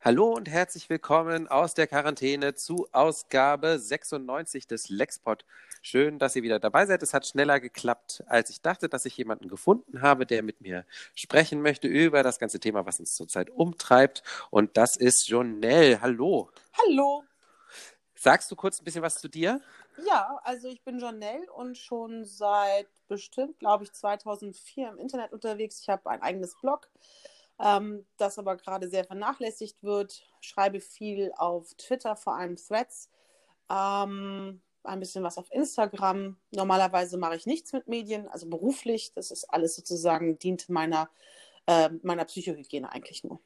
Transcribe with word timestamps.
Hallo 0.00 0.32
und 0.32 0.48
herzlich 0.48 0.88
willkommen 0.88 1.48
aus 1.48 1.74
der 1.74 1.88
Quarantäne 1.88 2.54
zu 2.54 2.86
Ausgabe 2.92 3.80
96 3.80 4.68
des 4.68 4.88
Lexpod. 4.90 5.44
Schön, 5.82 6.20
dass 6.20 6.36
ihr 6.36 6.44
wieder 6.44 6.60
dabei 6.60 6.86
seid. 6.86 7.02
Es 7.02 7.14
hat 7.14 7.26
schneller 7.26 7.58
geklappt, 7.58 8.22
als 8.28 8.48
ich 8.50 8.62
dachte, 8.62 8.88
dass 8.88 9.06
ich 9.06 9.16
jemanden 9.16 9.48
gefunden 9.48 10.00
habe, 10.00 10.24
der 10.24 10.44
mit 10.44 10.60
mir 10.60 10.86
sprechen 11.16 11.62
möchte 11.62 11.88
über 11.88 12.22
das 12.22 12.38
ganze 12.38 12.60
Thema, 12.60 12.86
was 12.86 13.00
uns 13.00 13.16
zurzeit 13.16 13.50
umtreibt. 13.50 14.22
Und 14.50 14.76
das 14.76 14.94
ist 14.94 15.26
Jonelle. 15.26 16.00
Hallo. 16.00 16.48
Hallo. 16.86 17.24
Sagst 18.14 18.52
du 18.52 18.56
kurz 18.56 18.80
ein 18.80 18.84
bisschen 18.84 19.02
was 19.02 19.16
zu 19.16 19.26
dir? 19.26 19.60
Ja, 20.06 20.38
also 20.44 20.68
ich 20.68 20.80
bin 20.84 21.00
Jonelle 21.00 21.52
und 21.52 21.76
schon 21.76 22.24
seit 22.24 22.86
bestimmt, 23.08 23.58
glaube 23.58 23.82
ich, 23.82 23.92
2004 23.92 24.90
im 24.90 24.98
Internet 24.98 25.32
unterwegs. 25.32 25.80
Ich 25.82 25.88
habe 25.88 26.08
ein 26.08 26.22
eigenes 26.22 26.54
Blog 26.60 26.88
ähm, 27.60 28.06
das 28.16 28.38
aber 28.38 28.56
gerade 28.56 28.88
sehr 28.88 29.04
vernachlässigt 29.04 29.82
wird. 29.82 30.22
Schreibe 30.40 30.80
viel 30.80 31.32
auf 31.36 31.74
Twitter, 31.74 32.16
vor 32.16 32.36
allem 32.36 32.56
Threads. 32.56 33.10
Ähm, 33.70 34.60
ein 34.84 35.00
bisschen 35.00 35.24
was 35.24 35.38
auf 35.38 35.50
Instagram. 35.52 36.36
Normalerweise 36.50 37.18
mache 37.18 37.36
ich 37.36 37.46
nichts 37.46 37.72
mit 37.72 37.88
Medien, 37.88 38.28
also 38.28 38.48
beruflich. 38.48 39.12
Das 39.14 39.30
ist 39.30 39.44
alles 39.44 39.76
sozusagen, 39.76 40.38
dient 40.38 40.68
meiner, 40.68 41.10
äh, 41.66 41.90
meiner 42.02 42.24
Psychohygiene 42.24 42.90
eigentlich 42.90 43.24
nur 43.24 43.40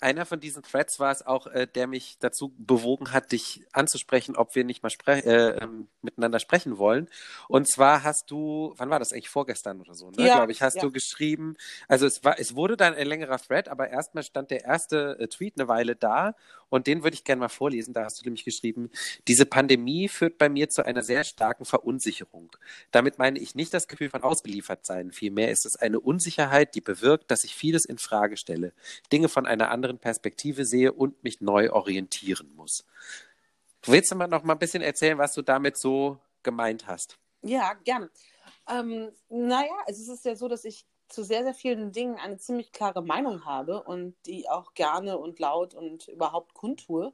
einer 0.00 0.26
von 0.26 0.40
diesen 0.40 0.62
Threads 0.62 0.98
war 0.98 1.12
es 1.12 1.24
auch, 1.26 1.46
äh, 1.46 1.66
der 1.66 1.86
mich 1.86 2.16
dazu 2.18 2.54
bewogen 2.56 3.12
hat, 3.12 3.32
dich 3.32 3.66
anzusprechen, 3.72 4.36
ob 4.36 4.54
wir 4.54 4.64
nicht 4.64 4.82
mal 4.82 4.90
spre 4.90 5.24
äh, 5.24 5.62
ähm, 5.62 5.88
miteinander 6.02 6.40
sprechen 6.40 6.78
wollen. 6.78 7.08
Und 7.48 7.70
zwar 7.70 8.02
hast 8.02 8.30
du, 8.30 8.74
wann 8.76 8.90
war 8.90 8.98
das 8.98 9.12
eigentlich 9.12 9.28
vorgestern 9.28 9.80
oder 9.80 9.94
so, 9.94 10.10
ne? 10.10 10.26
Ja, 10.26 10.36
glaube 10.36 10.52
ich, 10.52 10.62
hast 10.62 10.76
ja. 10.76 10.82
du 10.82 10.90
geschrieben. 10.90 11.56
Also 11.88 12.06
es 12.06 12.24
war, 12.24 12.38
es 12.38 12.56
wurde 12.56 12.76
dann 12.76 12.94
ein 12.94 13.06
längerer 13.06 13.38
Thread, 13.38 13.68
aber 13.68 13.90
erstmal 13.90 14.24
stand 14.24 14.50
der 14.50 14.64
erste 14.64 15.18
äh, 15.18 15.28
Tweet 15.28 15.54
eine 15.58 15.68
Weile 15.68 15.96
da 15.96 16.34
und 16.70 16.86
den 16.86 17.02
würde 17.02 17.14
ich 17.14 17.24
gerne 17.24 17.40
mal 17.40 17.48
vorlesen. 17.48 17.92
Da 17.92 18.04
hast 18.04 18.20
du 18.20 18.24
nämlich 18.24 18.44
geschrieben: 18.44 18.90
Diese 19.28 19.44
Pandemie 19.44 20.08
führt 20.08 20.38
bei 20.38 20.48
mir 20.48 20.68
zu 20.70 20.84
einer 20.84 21.02
sehr 21.02 21.24
starken 21.24 21.66
Verunsicherung. 21.66 22.56
Damit 22.90 23.18
meine 23.18 23.38
ich 23.38 23.54
nicht 23.54 23.74
das 23.74 23.88
Gefühl 23.88 24.08
von 24.08 24.22
ausgeliefert 24.22 24.86
sein. 24.86 25.12
Vielmehr 25.12 25.50
ist 25.50 25.66
es 25.66 25.76
eine 25.76 26.00
Unsicherheit, 26.00 26.74
die 26.74 26.80
bewirkt, 26.80 27.30
dass 27.30 27.44
ich 27.44 27.54
vieles 27.54 27.84
in 27.84 27.98
Frage 27.98 28.36
stelle, 28.36 28.72
Dinge 29.12 29.28
von 29.28 29.46
einer 29.46 29.70
anderen 29.70 29.98
Perspektive 29.98 30.64
sehe 30.64 30.92
und 30.92 31.22
mich 31.22 31.40
neu 31.40 31.70
orientieren 31.70 32.54
muss. 32.54 32.86
Willst 33.84 34.10
du 34.10 34.16
mal 34.16 34.28
noch 34.28 34.44
mal 34.44 34.54
ein 34.54 34.58
bisschen 34.58 34.82
erzählen, 34.82 35.18
was 35.18 35.34
du 35.34 35.42
damit 35.42 35.76
so 35.76 36.18
gemeint 36.42 36.86
hast? 36.86 37.18
Ja, 37.42 37.74
gerne. 37.84 38.10
Ähm, 38.68 39.10
naja, 39.28 39.72
es 39.86 40.06
ist 40.06 40.24
ja 40.24 40.36
so, 40.36 40.48
dass 40.48 40.64
ich 40.64 40.84
zu 41.10 41.24
sehr, 41.24 41.42
sehr 41.44 41.54
vielen 41.54 41.92
Dingen 41.92 42.16
eine 42.16 42.38
ziemlich 42.38 42.72
klare 42.72 43.02
Meinung 43.02 43.44
habe 43.44 43.82
und 43.82 44.14
die 44.26 44.48
auch 44.48 44.74
gerne 44.74 45.18
und 45.18 45.38
laut 45.38 45.74
und 45.74 46.08
überhaupt 46.08 46.54
kundtue. 46.54 47.12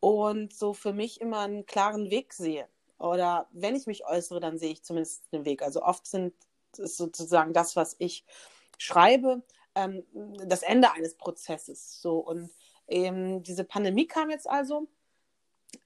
Und 0.00 0.52
so 0.52 0.74
für 0.74 0.92
mich 0.92 1.20
immer 1.20 1.40
einen 1.40 1.66
klaren 1.66 2.10
Weg 2.10 2.34
sehe. 2.34 2.68
Oder 2.98 3.48
wenn 3.52 3.76
ich 3.76 3.86
mich 3.86 4.06
äußere, 4.06 4.40
dann 4.40 4.58
sehe 4.58 4.72
ich 4.72 4.82
zumindest 4.84 5.32
den 5.32 5.44
Weg. 5.44 5.62
Also 5.62 5.82
oft 5.82 6.06
sind 6.06 6.34
es 6.78 6.96
sozusagen 6.96 7.52
das, 7.52 7.76
was 7.76 7.96
ich 7.98 8.24
schreibe, 8.78 9.42
ähm, 9.74 10.04
das 10.46 10.62
Ende 10.62 10.92
eines 10.92 11.16
Prozesses. 11.16 12.00
So 12.00 12.18
und 12.18 12.50
ähm, 12.86 13.42
diese 13.42 13.64
Pandemie 13.64 14.06
kam 14.06 14.30
jetzt 14.30 14.48
also. 14.48 14.88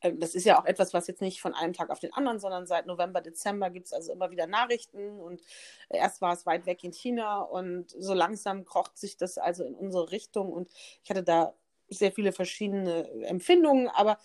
Ähm, 0.00 0.20
das 0.20 0.34
ist 0.34 0.44
ja 0.44 0.61
auch 0.61 0.64
etwas, 0.64 0.94
was 0.94 1.06
jetzt 1.06 1.20
nicht 1.20 1.41
von 1.41 1.55
einem 1.55 1.72
Tag 1.72 1.91
auf 1.91 2.00
den 2.00 2.12
anderen, 2.12 2.39
sondern 2.39 2.67
seit 2.67 2.86
November, 2.86 3.20
Dezember 3.20 3.70
gibt 3.70 3.86
es 3.86 3.92
also 3.92 4.12
immer 4.12 4.30
wieder 4.30 4.47
Nachrichten 4.47 5.20
und 5.20 5.42
erst 5.89 6.20
war 6.20 6.33
es 6.33 6.47
weit 6.47 6.67
weg 6.67 6.84
in 6.84 6.92
China 6.92 7.41
und 7.41 7.91
so 7.91 8.14
langsam 8.14 8.64
krocht 8.64 8.98
sich 8.98 9.17
das 9.17 9.39
also 9.39 9.64
in 9.64 9.75
unsere 9.75 10.11
Richtung 10.11 10.53
und 10.53 10.70
ich 11.03 11.11
hatte 11.11 11.22
da 11.22 11.55
sehr 11.89 12.12
viele 12.12 12.33
verschiedene 12.33 13.08
Empfindungen, 13.25 13.89
aber 13.89 14.19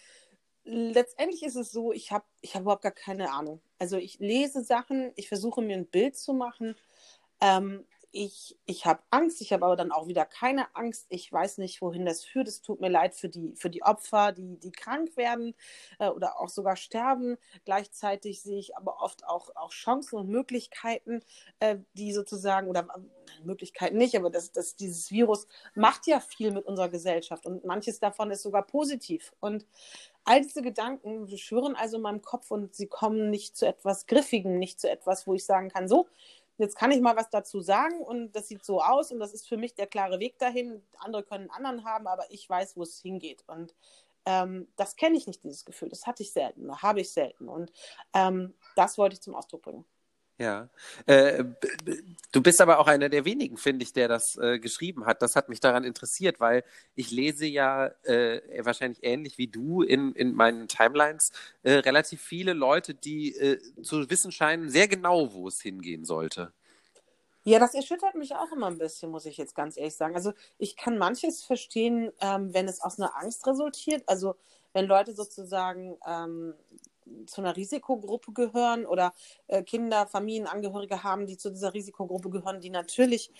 letztendlich 0.65 1.43
ist 1.43 1.55
es 1.55 1.71
so, 1.71 1.93
ich 1.93 2.11
habe 2.11 2.25
ich 2.41 2.55
hab 2.55 2.63
überhaupt 2.63 2.83
gar 2.83 2.91
keine 2.91 3.31
Ahnung. 3.31 3.61
Also 3.79 3.97
ich 3.97 4.19
lese 4.19 4.63
Sachen, 4.63 5.11
ich 5.15 5.27
versuche 5.27 5.61
mir 5.61 5.77
ein 5.77 5.87
Bild 5.87 6.15
zu 6.15 6.33
machen. 6.33 6.75
Ähm, 7.41 7.85
ich, 8.15 8.55
ich 8.67 8.85
habe 8.85 9.01
Angst, 9.09 9.41
ich 9.41 9.51
habe 9.53 9.65
aber 9.65 9.75
dann 9.75 9.91
auch 9.91 10.07
wieder 10.07 10.23
keine 10.23 10.73
Angst. 10.75 11.07
Ich 11.09 11.33
weiß 11.33 11.57
nicht, 11.57 11.81
wohin 11.81 12.05
das 12.05 12.23
führt. 12.23 12.47
Es 12.47 12.61
tut 12.61 12.79
mir 12.79 12.89
leid 12.89 13.15
für 13.15 13.27
die, 13.27 13.55
für 13.55 13.71
die 13.71 13.81
Opfer, 13.81 14.31
die, 14.31 14.59
die 14.59 14.71
krank 14.71 15.17
werden 15.17 15.55
äh, 15.97 16.09
oder 16.09 16.39
auch 16.39 16.49
sogar 16.49 16.75
sterben. 16.75 17.37
Gleichzeitig 17.65 18.43
sehe 18.43 18.59
ich 18.59 18.77
aber 18.77 19.01
oft 19.01 19.25
auch, 19.25 19.49
auch 19.55 19.71
Chancen 19.71 20.19
und 20.19 20.29
Möglichkeiten, 20.29 21.21
äh, 21.59 21.77
die 21.93 22.13
sozusagen, 22.13 22.67
oder 22.67 22.81
äh, 22.81 23.43
Möglichkeiten 23.43 23.97
nicht, 23.97 24.15
aber 24.15 24.29
das, 24.29 24.51
das, 24.51 24.75
dieses 24.75 25.09
Virus 25.09 25.47
macht 25.73 26.05
ja 26.05 26.19
viel 26.19 26.51
mit 26.51 26.67
unserer 26.67 26.89
Gesellschaft 26.89 27.47
und 27.47 27.65
manches 27.65 27.99
davon 27.99 28.29
ist 28.29 28.43
sogar 28.43 28.61
positiv. 28.67 29.33
Und 29.39 29.65
all 30.23 30.41
diese 30.41 30.61
Gedanken 30.61 31.27
schwirren 31.35 31.75
also 31.75 31.97
in 31.97 32.03
meinem 32.03 32.21
Kopf 32.21 32.51
und 32.51 32.75
sie 32.75 32.87
kommen 32.87 33.31
nicht 33.31 33.57
zu 33.57 33.65
etwas 33.65 34.05
Griffigem, 34.05 34.59
nicht 34.59 34.79
zu 34.79 34.87
etwas, 34.87 35.25
wo 35.25 35.33
ich 35.33 35.45
sagen 35.45 35.69
kann, 35.69 35.87
so, 35.87 36.07
jetzt 36.57 36.77
kann 36.77 36.91
ich 36.91 37.01
mal 37.01 37.15
was 37.15 37.29
dazu 37.29 37.61
sagen 37.61 37.99
und 38.01 38.33
das 38.33 38.47
sieht 38.47 38.63
so 38.63 38.81
aus 38.81 39.11
und 39.11 39.19
das 39.19 39.33
ist 39.33 39.47
für 39.47 39.57
mich 39.57 39.75
der 39.75 39.87
klare 39.87 40.19
Weg 40.19 40.37
dahin. 40.39 40.81
Andere 40.99 41.23
können 41.23 41.49
einen 41.49 41.65
anderen 41.65 41.85
haben, 41.85 42.07
aber 42.07 42.25
ich 42.31 42.49
weiß, 42.49 42.77
wo 42.77 42.83
es 42.83 42.99
hingeht. 42.99 43.43
Und 43.47 43.75
ähm, 44.25 44.67
das 44.75 44.95
kenne 44.95 45.17
ich 45.17 45.27
nicht, 45.27 45.43
dieses 45.43 45.65
Gefühl. 45.65 45.89
Das 45.89 46.07
hatte 46.07 46.23
ich 46.23 46.31
selten, 46.31 46.81
habe 46.81 47.01
ich 47.01 47.11
selten. 47.11 47.49
Und 47.49 47.71
ähm, 48.13 48.53
das 48.75 48.97
wollte 48.97 49.15
ich 49.15 49.21
zum 49.21 49.35
Ausdruck 49.35 49.63
bringen. 49.63 49.85
Ja. 50.39 50.67
Äh, 51.05 51.43
du 52.31 52.41
bist 52.41 52.59
aber 52.59 52.79
auch 52.79 52.87
einer 52.87 53.07
der 53.07 53.23
wenigen, 53.23 53.57
finde 53.57 53.83
ich, 53.83 53.93
der 53.93 54.07
das 54.07 54.35
äh, 54.37 54.59
geschrieben 54.59 55.05
hat. 55.05 55.21
Das 55.21 55.35
hat 55.35 55.47
mich 55.47 55.59
daran 55.59 55.83
interessiert, 55.83 56.39
weil 56.39 56.63
ich 56.95 57.11
lese 57.11 57.45
ja 57.45 57.87
äh, 58.03 58.41
wahrscheinlich 58.65 59.03
ähnlich 59.03 59.37
wie 59.37 59.47
du 59.47 59.83
in, 59.83 60.13
in 60.13 60.33
meinen 60.33 60.67
Timelines 60.67 61.31
äh, 61.61 61.73
relativ 61.73 62.21
viele 62.21 62.53
Leute, 62.53 62.95
die 62.95 63.35
äh, 63.35 63.59
zu 63.83 64.09
wissen 64.09 64.31
scheinen, 64.31 64.69
sehr 64.69 64.87
genau, 64.87 65.33
wo 65.33 65.47
es 65.47 65.61
hingehen 65.61 66.03
sollte. 66.03 66.51
Ja, 67.45 67.59
das 67.59 67.73
erschüttert 67.73 68.15
mich 68.15 68.33
auch 68.35 68.51
immer 68.53 68.67
ein 68.67 68.77
bisschen, 68.77 69.11
muss 69.11 69.25
ich 69.25 69.37
jetzt 69.37 69.53
ganz 69.53 69.77
ehrlich 69.77 69.95
sagen. 69.95 70.15
Also 70.15 70.31
ich 70.57 70.77
kann 70.77 70.97
manches 70.97 71.43
verstehen, 71.43 72.11
ähm, 72.21 72.53
wenn 72.53 72.69
es 72.69 72.81
aus 72.81 72.99
einer 72.99 73.17
Angst 73.17 73.45
resultiert. 73.45 74.03
Also 74.07 74.35
wenn 74.73 74.85
Leute 74.85 75.13
sozusagen 75.13 75.97
ähm, 76.05 76.55
zu 77.25 77.41
einer 77.41 77.55
Risikogruppe 77.55 78.31
gehören 78.33 78.85
oder 78.85 79.13
äh, 79.47 79.63
Kinder, 79.63 80.07
Familienangehörige 80.07 81.03
haben, 81.03 81.25
die 81.27 81.37
zu 81.37 81.49
dieser 81.49 81.73
Risikogruppe 81.73 82.29
gehören, 82.29 82.61
die 82.61 82.69
natürlich 82.69 83.31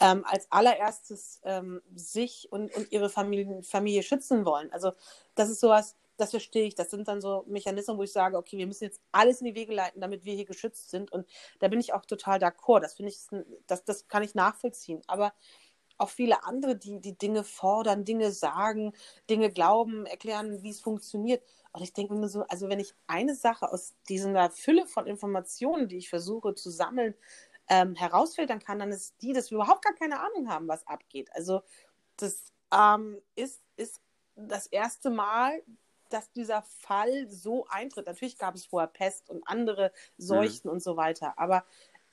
ähm, 0.00 0.24
als 0.26 0.50
allererstes 0.50 1.40
ähm, 1.44 1.82
sich 1.94 2.48
und, 2.50 2.74
und 2.74 2.90
ihre 2.92 3.10
Familien, 3.10 3.62
Familie 3.62 4.02
schützen 4.02 4.44
wollen. 4.44 4.72
Also 4.72 4.92
das 5.34 5.50
ist 5.50 5.60
sowas, 5.60 5.96
das 6.16 6.30
verstehe 6.30 6.66
ich. 6.66 6.74
Das 6.74 6.90
sind 6.90 7.08
dann 7.08 7.20
so 7.20 7.44
Mechanismen, 7.46 7.98
wo 7.98 8.02
ich 8.02 8.12
sage, 8.12 8.36
okay, 8.36 8.58
wir 8.58 8.66
müssen 8.66 8.84
jetzt 8.84 9.00
alles 9.12 9.40
in 9.40 9.46
die 9.46 9.54
Wege 9.54 9.74
leiten, 9.74 10.00
damit 10.00 10.24
wir 10.24 10.34
hier 10.34 10.44
geschützt 10.44 10.90
sind. 10.90 11.10
Und 11.12 11.26
da 11.60 11.68
bin 11.68 11.80
ich 11.80 11.92
auch 11.92 12.04
total 12.04 12.38
d'accord. 12.38 12.80
Das 12.80 12.94
finde 12.94 13.12
ich, 13.12 13.18
das, 13.66 13.84
das 13.84 14.08
kann 14.08 14.22
ich 14.22 14.34
nachvollziehen. 14.34 15.02
Aber 15.06 15.32
auch 16.00 16.08
viele 16.08 16.44
andere, 16.44 16.76
die 16.76 17.00
die 17.00 17.16
Dinge 17.16 17.44
fordern, 17.44 18.04
Dinge 18.04 18.32
sagen, 18.32 18.92
Dinge 19.28 19.50
glauben, 19.50 20.06
erklären, 20.06 20.62
wie 20.62 20.70
es 20.70 20.80
funktioniert. 20.80 21.42
Und 21.72 21.82
ich 21.82 21.92
denke 21.92 22.14
mir 22.14 22.28
so, 22.28 22.42
also 22.48 22.68
wenn 22.68 22.80
ich 22.80 22.94
eine 23.06 23.34
Sache 23.34 23.70
aus 23.70 23.94
dieser 24.08 24.50
Fülle 24.50 24.86
von 24.86 25.06
Informationen, 25.06 25.88
die 25.88 25.98
ich 25.98 26.08
versuche 26.08 26.54
zu 26.54 26.70
sammeln, 26.70 27.14
ähm, 27.68 27.94
herausfiltern 27.94 28.58
kann, 28.58 28.80
dann 28.80 28.90
ist 28.90 29.14
die, 29.22 29.32
dass 29.32 29.50
wir 29.50 29.56
überhaupt 29.56 29.84
gar 29.84 29.94
keine 29.94 30.20
Ahnung 30.20 30.48
haben, 30.48 30.66
was 30.66 30.86
abgeht. 30.86 31.30
Also 31.34 31.62
das 32.16 32.52
ähm, 32.74 33.20
ist, 33.36 33.62
ist 33.76 34.00
das 34.34 34.66
erste 34.66 35.10
Mal, 35.10 35.62
dass 36.08 36.32
dieser 36.32 36.62
Fall 36.62 37.28
so 37.30 37.66
eintritt. 37.68 38.06
Natürlich 38.06 38.38
gab 38.38 38.54
es 38.54 38.66
vorher 38.66 38.88
Pest 38.88 39.30
und 39.30 39.46
andere 39.46 39.92
Seuchen 40.18 40.62
mhm. 40.64 40.72
und 40.72 40.82
so 40.82 40.96
weiter, 40.96 41.38
aber 41.38 41.64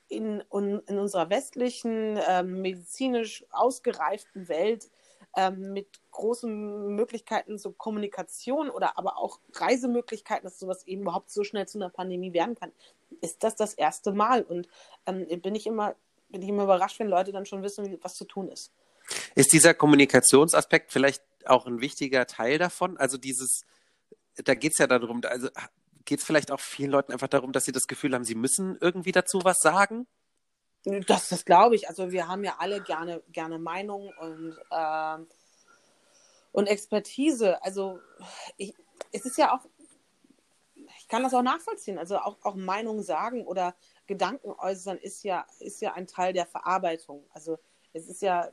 in, 0.08 0.42
in, 0.52 0.80
in 0.86 0.98
unserer 0.98 1.30
westlichen, 1.30 2.18
ähm, 2.28 2.62
medizinisch 2.62 3.44
ausgereiften 3.50 4.48
Welt 4.48 4.88
ähm, 5.36 5.72
mit 5.72 5.86
großen 6.10 6.94
Möglichkeiten 6.94 7.58
zur 7.58 7.76
Kommunikation 7.76 8.70
oder 8.70 8.98
aber 8.98 9.18
auch 9.18 9.40
Reisemöglichkeiten, 9.54 10.44
dass 10.44 10.58
sowas 10.58 10.86
eben 10.86 11.02
überhaupt 11.02 11.30
so 11.30 11.44
schnell 11.44 11.68
zu 11.68 11.78
einer 11.78 11.90
Pandemie 11.90 12.32
werden 12.32 12.54
kann, 12.54 12.72
ist 13.20 13.44
das 13.44 13.54
das 13.54 13.74
erste 13.74 14.12
Mal. 14.12 14.42
Und 14.42 14.68
ähm, 15.06 15.26
bin 15.40 15.54
ich 15.54 15.66
immer 15.66 15.94
bin 16.28 16.42
ich 16.42 16.48
immer 16.48 16.64
überrascht, 16.64 16.98
wenn 16.98 17.08
Leute 17.08 17.32
dann 17.32 17.46
schon 17.46 17.62
wissen, 17.62 17.98
was 18.02 18.14
zu 18.14 18.24
tun 18.24 18.48
ist. 18.48 18.72
Ist 19.34 19.52
dieser 19.52 19.74
Kommunikationsaspekt 19.74 20.92
vielleicht 20.92 21.22
auch 21.46 21.66
ein 21.66 21.80
wichtiger 21.80 22.26
Teil 22.26 22.58
davon? 22.58 22.98
Also 22.98 23.16
dieses, 23.16 23.62
da 24.36 24.54
geht 24.54 24.72
es 24.72 24.78
ja 24.78 24.86
darum, 24.86 25.22
also 25.24 25.48
geht 26.08 26.20
es 26.20 26.24
vielleicht 26.24 26.50
auch 26.50 26.60
vielen 26.60 26.90
Leuten 26.90 27.12
einfach 27.12 27.28
darum, 27.28 27.52
dass 27.52 27.66
sie 27.66 27.72
das 27.72 27.86
Gefühl 27.86 28.14
haben, 28.14 28.24
sie 28.24 28.34
müssen 28.34 28.78
irgendwie 28.80 29.12
dazu 29.12 29.40
was 29.44 29.60
sagen? 29.60 30.06
Das, 30.84 31.28
das 31.28 31.44
glaube 31.44 31.76
ich. 31.76 31.86
Also 31.86 32.12
wir 32.12 32.28
haben 32.28 32.44
ja 32.44 32.56
alle 32.58 32.82
gerne, 32.82 33.22
gerne 33.30 33.58
Meinung 33.58 34.10
und, 34.18 34.56
äh, 34.70 35.18
und 36.52 36.66
Expertise. 36.66 37.62
Also 37.62 38.00
ich, 38.56 38.74
es 39.12 39.26
ist 39.26 39.36
ja 39.36 39.54
auch, 39.54 39.66
ich 40.98 41.08
kann 41.08 41.22
das 41.22 41.34
auch 41.34 41.42
nachvollziehen. 41.42 41.98
Also 41.98 42.16
auch, 42.16 42.38
auch 42.42 42.54
Meinung 42.54 43.02
sagen 43.02 43.46
oder 43.46 43.74
Gedanken 44.06 44.52
äußern 44.52 44.96
ist 44.96 45.24
ja, 45.24 45.46
ist 45.58 45.82
ja 45.82 45.92
ein 45.92 46.06
Teil 46.06 46.32
der 46.32 46.46
Verarbeitung. 46.46 47.26
Also 47.34 47.58
es 47.92 48.08
ist 48.08 48.22
ja, 48.22 48.50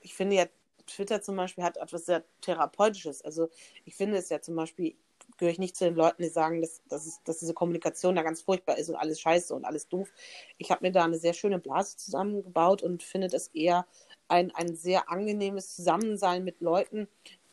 ich 0.00 0.14
finde 0.14 0.36
ja 0.36 0.46
Twitter 0.86 1.20
zum 1.20 1.34
Beispiel 1.34 1.64
hat 1.64 1.76
etwas 1.76 2.06
sehr 2.06 2.22
Therapeutisches. 2.40 3.20
Also 3.22 3.48
ich 3.84 3.96
finde 3.96 4.18
es 4.18 4.28
ja 4.28 4.40
zum 4.40 4.54
Beispiel, 4.54 4.96
gehöre 5.38 5.52
ich 5.52 5.58
nicht 5.58 5.76
zu 5.76 5.84
den 5.84 5.94
Leuten, 5.94 6.22
die 6.22 6.28
sagen, 6.28 6.60
dass, 6.60 6.82
dass, 6.88 7.06
es, 7.06 7.22
dass 7.24 7.38
diese 7.38 7.54
Kommunikation 7.54 8.16
da 8.16 8.22
ganz 8.22 8.42
furchtbar 8.42 8.78
ist 8.78 8.88
und 8.88 8.96
alles 8.96 9.20
scheiße 9.20 9.54
und 9.54 9.64
alles 9.64 9.88
doof. 9.88 10.12
Ich 10.58 10.70
habe 10.70 10.84
mir 10.84 10.92
da 10.92 11.04
eine 11.04 11.18
sehr 11.18 11.34
schöne 11.34 11.58
Blase 11.58 11.96
zusammengebaut 11.96 12.82
und 12.82 13.02
finde 13.02 13.28
das 13.28 13.48
eher 13.48 13.86
ein, 14.28 14.54
ein 14.54 14.76
sehr 14.76 15.10
angenehmes 15.10 15.74
Zusammensein 15.74 16.44
mit 16.44 16.60
Leuten, 16.60 17.08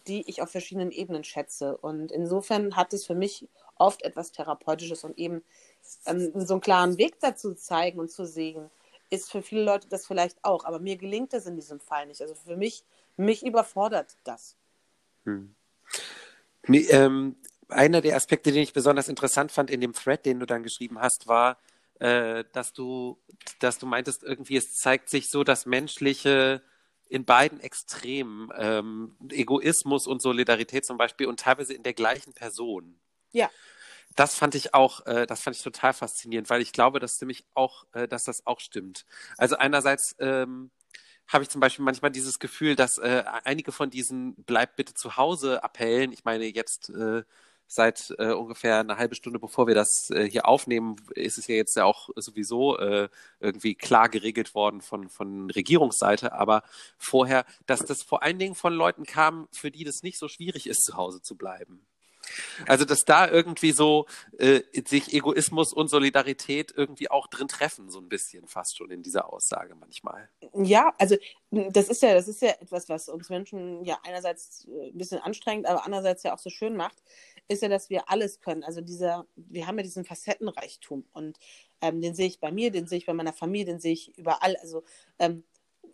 die 0.08 0.28
ich 0.30 0.42
auf 0.42 0.50
verschiedenen 0.50 0.92
Ebenen 0.92 1.24
schätze. 1.24 1.78
Und 1.78 2.12
insofern 2.12 2.76
hat 2.76 2.94
es 2.94 3.06
für 3.06 3.16
mich 3.16 3.48
oft 3.76 4.04
etwas 4.04 4.32
Therapeutisches 4.32 5.04
und 5.04 5.18
eben 5.18 5.44
ähm, 6.06 6.32
so 6.36 6.56
einen 6.56 6.62
klaren 6.62 6.98
Weg 6.98 7.20
dazu 7.20 7.54
zeigen 7.54 8.00
und 8.00 8.12
zu 8.12 8.26
sehen, 8.26 8.70
ist 9.10 9.32
für 9.32 9.42
viele 9.42 9.64
Leute 9.64 9.88
das 9.90 10.06
vielleicht 10.06 10.44
auch. 10.44 10.66
Aber 10.66 10.80
mir 10.80 10.98
gelingt 10.98 11.34
das 11.34 11.46
in 11.46 11.56
diesem 11.56 11.80
Fall 11.80 12.08
nicht. 12.08 12.22
Also 12.22 12.36
für 12.36 12.58
mich, 12.58 12.84
mich 13.16 13.46
überfordert 13.46 14.18
das. 14.24 14.56
Hm. 15.26 15.56
Ähm, 16.68 17.36
einer 17.70 18.02
der 18.02 18.16
Aspekte, 18.16 18.52
den 18.52 18.64
ich 18.64 18.74
besonders 18.74 19.10
interessant 19.10 19.52
fand 19.52 19.70
in 19.70 19.82
dem 19.82 19.94
Thread, 19.94 20.26
den 20.26 20.40
du 20.40 20.46
dann 20.46 20.64
geschrieben 20.64 21.00
hast, 21.00 21.28
war, 21.28 21.58
äh, 22.00 22.44
dass 22.54 22.74
du, 22.74 23.22
dass 23.60 23.78
du 23.78 23.86
meintest, 23.86 24.24
irgendwie 24.24 24.58
es 24.58 24.76
zeigt 24.76 25.10
sich 25.10 25.30
so 25.30 25.44
das 25.44 25.66
menschliche 25.66 26.62
in 27.08 27.26
beiden 27.26 27.60
Extremen, 27.60 28.50
ähm, 28.58 29.16
Egoismus 29.30 30.08
und 30.08 30.22
Solidarität 30.22 30.86
zum 30.86 30.98
Beispiel 30.98 31.28
und 31.28 31.40
teilweise 31.40 31.74
in 31.74 31.84
der 31.84 31.94
gleichen 31.94 32.34
Person. 32.34 33.00
Ja. 33.32 33.50
Das 34.16 34.36
fand 34.36 34.56
ich 34.56 34.74
auch, 34.74 35.06
äh, 35.06 35.26
das 35.26 35.42
fand 35.42 35.56
ich 35.56 35.64
total 35.64 35.94
faszinierend, 35.94 36.50
weil 36.50 36.62
ich 36.62 36.72
glaube, 36.72 37.00
dass 37.00 37.20
nämlich 37.22 37.46
auch, 37.54 37.86
äh, 37.94 38.08
dass 38.08 38.24
das 38.24 38.46
auch 38.46 38.60
stimmt. 38.60 39.06
Also 39.38 39.58
einerseits 39.58 40.16
ähm, 40.20 40.72
habe 41.28 41.44
ich 41.44 41.50
zum 41.50 41.62
Beispiel 41.62 41.86
manchmal 41.86 42.12
dieses 42.12 42.40
Gefühl, 42.40 42.76
dass 42.76 42.98
äh, 42.98 43.24
einige 43.44 43.72
von 43.72 43.90
diesen 43.90 44.36
Bleib 44.46 44.76
bitte 44.76 44.94
zu 44.94 45.18
Hause 45.18 45.64
Appellen, 45.64 46.12
ich 46.12 46.26
meine 46.26 46.46
jetzt 46.46 46.90
äh, 46.90 47.24
seit 47.74 48.14
äh, 48.20 48.34
ungefähr 48.34 48.80
eine 48.80 48.98
halbe 48.98 49.16
Stunde, 49.16 49.40
bevor 49.40 49.68
wir 49.68 49.76
das 49.76 50.10
äh, 50.12 50.30
hier 50.30 50.48
aufnehmen, 50.48 50.96
ist 51.16 51.38
es 51.38 51.48
ja 51.48 51.56
jetzt 51.56 51.76
ja 51.76 51.86
auch 51.86 52.10
sowieso 52.16 52.78
äh, 52.78 53.10
irgendwie 53.40 53.76
klar 53.76 54.10
geregelt 54.10 54.54
worden 54.54 54.82
von, 54.82 55.10
von 55.10 55.50
Regierungsseite. 55.50 56.34
Aber 56.34 56.64
vorher, 56.98 57.46
dass 57.66 57.80
das 57.82 58.04
vor 58.04 58.24
allen 58.24 58.40
Dingen 58.40 58.56
von 58.56 58.74
Leuten 58.74 59.06
kam, 59.06 59.48
für 59.52 59.72
die 59.72 59.84
das 59.84 60.04
nicht 60.04 60.20
so 60.20 60.28
schwierig 60.28 60.68
ist, 60.68 60.84
zu 60.84 60.96
Hause 60.96 61.22
zu 61.22 61.36
bleiben. 61.36 61.86
Also, 62.68 62.86
dass 62.86 63.06
da 63.06 63.30
irgendwie 63.30 63.72
so 63.72 64.06
äh, 64.38 64.62
sich 64.88 65.14
Egoismus 65.14 65.74
und 65.74 65.88
Solidarität 65.90 66.74
irgendwie 66.76 67.10
auch 67.10 67.28
drin 67.28 67.48
treffen, 67.48 67.90
so 67.90 68.00
ein 68.00 68.10
bisschen 68.10 68.48
fast 68.48 68.78
schon 68.78 68.92
in 68.92 69.04
dieser 69.04 69.32
Aussage 69.32 69.76
manchmal. 69.76 70.30
Ja, 70.54 70.94
also 70.98 71.16
das 71.52 71.90
ist 71.90 72.02
ja, 72.02 72.14
das 72.14 72.28
ist 72.28 72.42
ja 72.42 72.50
etwas, 72.60 72.90
was 72.90 73.10
uns 73.10 73.30
Menschen 73.30 73.84
ja 73.86 74.00
einerseits 74.04 74.68
äh, 74.68 74.90
ein 74.90 74.98
bisschen 74.98 75.20
anstrengend, 75.20 75.68
aber 75.68 75.86
andererseits 75.86 76.24
ja 76.24 76.34
auch 76.34 76.40
so 76.40 76.50
schön 76.50 76.76
macht, 76.76 77.02
ist 77.48 77.62
ja, 77.62 77.70
dass 77.70 77.90
wir 77.90 78.10
alles 78.10 78.40
können. 78.40 78.64
Also 78.64 78.82
dieser, 78.82 79.28
wir 79.36 79.68
haben 79.68 79.78
ja 79.78 79.84
diesen 79.84 80.06
Facettenreichtum 80.06 81.06
und 81.14 81.38
ähm, 81.82 82.02
den 82.02 82.16
sehe 82.16 82.28
ich 82.28 82.40
bei 82.40 82.52
mir, 82.52 82.72
den 82.72 82.88
sehe 82.88 82.98
ich 82.98 83.06
bei 83.06 83.14
meiner 83.14 83.34
Familie, 83.34 83.66
den 83.66 83.80
sehe 83.80 83.94
ich 83.94 84.18
überall. 84.18 84.56
Also 84.58 84.84
ähm, 85.20 85.44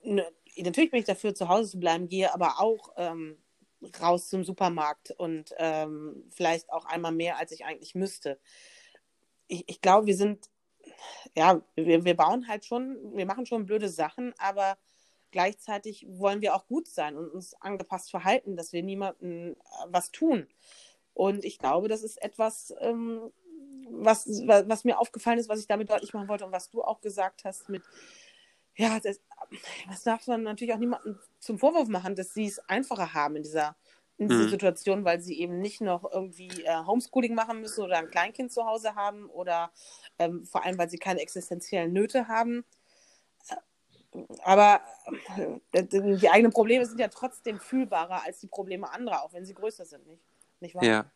ne, 0.04 0.26
natürlich 0.58 0.92
bin 0.92 1.00
ich 1.00 1.06
dafür, 1.06 1.34
zu 1.34 1.50
Hause 1.50 1.72
zu 1.72 1.80
bleiben, 1.80 2.08
gehe 2.08 2.34
aber 2.34 2.60
auch 2.60 2.94
ähm, 2.98 3.38
raus 4.02 4.30
zum 4.30 4.44
Supermarkt 4.44 5.12
und 5.12 5.54
ähm, 5.58 6.24
vielleicht 6.30 6.72
auch 6.72 6.86
einmal 6.86 7.12
mehr, 7.12 7.38
als 7.38 7.52
ich 7.52 7.66
eigentlich 7.66 7.96
müsste. 7.96 8.40
Ich, 9.48 9.64
ich 9.68 9.81
glaube, 9.81 10.08
wir 10.08 10.16
sind, 10.16 10.50
ja, 11.36 11.62
wir, 11.76 12.06
wir 12.06 12.16
bauen 12.16 12.48
halt 12.48 12.66
schon, 12.66 13.16
wir 13.16 13.26
machen 13.26 13.46
schon 13.46 13.66
blöde 13.66 13.90
Sachen, 13.90 14.34
aber 14.38 14.78
gleichzeitig 15.31 16.06
wollen 16.10 16.42
wir 16.42 16.56
auch 16.56 16.68
gut 16.68 16.88
sein 16.88 17.16
und 17.16 17.30
uns 17.30 17.54
angepasst 17.56 18.12
verhalten, 18.12 18.56
dass 18.56 18.74
wir 18.74 18.84
niemandem 18.84 19.52
äh, 19.52 19.56
was 19.88 20.12
tun. 20.12 20.48
Und 21.14 21.46
ich 21.46 21.58
glaube, 21.58 21.88
das 21.88 22.04
ist 22.04 22.22
etwas, 22.22 22.74
ähm, 22.80 23.31
was, 23.92 24.28
was 24.28 24.84
mir 24.84 25.00
aufgefallen 25.00 25.40
ist, 25.40 25.50
was 25.50 25.60
ich 25.60 25.68
damit 25.68 25.90
deutlich 25.90 26.14
machen 26.14 26.28
wollte 26.28 26.46
und 26.46 26.52
was 26.52 26.70
du 26.70 26.84
auch 26.84 27.02
gesagt 27.02 27.44
hast 27.44 27.70
mit, 27.70 27.84
ja, 28.80 28.98
das, 29.02 29.20
das 29.90 30.04
darf 30.04 30.26
man 30.28 30.44
natürlich 30.44 30.74
auch 30.74 30.80
niemandem 30.80 31.20
zum 31.40 31.60
Vorwurf 31.60 31.90
machen, 31.90 32.16
dass 32.16 32.34
sie 32.34 32.46
es 32.46 32.60
einfacher 32.60 33.14
haben 33.14 33.36
in 33.36 33.44
dieser, 33.44 33.76
in 34.18 34.30
dieser 34.30 34.46
mhm. 34.46 34.50
Situation, 34.50 35.04
weil 35.04 35.20
sie 35.20 35.38
eben 35.38 35.60
nicht 35.60 35.81
noch 35.81 36.10
irgendwie 36.10 36.48
äh, 36.64 36.86
Homeschooling 36.86 37.36
machen 37.36 37.60
müssen 37.60 37.84
oder 37.84 37.98
ein 37.98 38.10
Kleinkind 38.10 38.54
zu 38.54 38.66
Hause 38.66 38.96
haben 38.96 39.30
oder 39.30 39.72
ähm, 40.18 40.46
vor 40.46 40.64
allem, 40.64 40.78
weil 40.78 40.90
sie 40.90 40.98
keine 40.98 41.20
existenziellen 41.20 41.92
Nöte 41.92 42.30
haben. 42.30 42.64
Aber 44.44 44.80
äh, 45.74 45.84
die 45.84 46.30
eigenen 46.30 46.54
Probleme 46.54 46.86
sind 46.86 47.00
ja 47.00 47.10
trotzdem 47.10 47.60
fühlbarer 47.60 48.24
als 48.24 48.40
die 48.40 48.48
Probleme 48.48 48.90
anderer, 48.90 49.24
auch 49.24 49.34
wenn 49.34 49.46
sie 49.46 49.56
größer 49.56 49.86
sind, 49.86 50.08
nicht, 50.08 50.24
nicht 50.62 50.76
wahr? 50.76 50.86
Ja. 50.86 51.12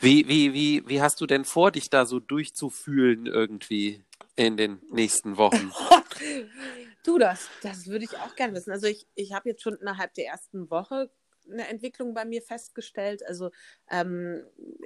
Wie, 0.00 0.26
wie, 0.26 0.54
wie, 0.54 0.88
wie 0.88 1.02
hast 1.02 1.20
du 1.20 1.26
denn 1.26 1.44
vor, 1.44 1.70
dich 1.70 1.90
da 1.90 2.06
so 2.06 2.18
durchzufühlen 2.18 3.26
irgendwie 3.26 4.02
in 4.36 4.56
den 4.56 4.80
nächsten 4.90 5.36
Wochen? 5.36 5.70
Du, 7.04 7.18
das, 7.18 7.50
das 7.62 7.86
würde 7.86 8.06
ich 8.06 8.16
auch 8.16 8.34
gerne 8.34 8.54
wissen. 8.54 8.72
Also 8.72 8.86
ich, 8.86 9.06
ich 9.14 9.34
habe 9.34 9.50
jetzt 9.50 9.62
schon 9.62 9.76
innerhalb 9.76 10.14
der 10.14 10.26
ersten 10.26 10.70
Woche 10.70 11.10
eine 11.50 11.68
Entwicklung 11.68 12.14
bei 12.14 12.24
mir 12.24 12.40
festgestellt. 12.40 13.24
Also 13.26 13.50
ähm, 13.90 14.42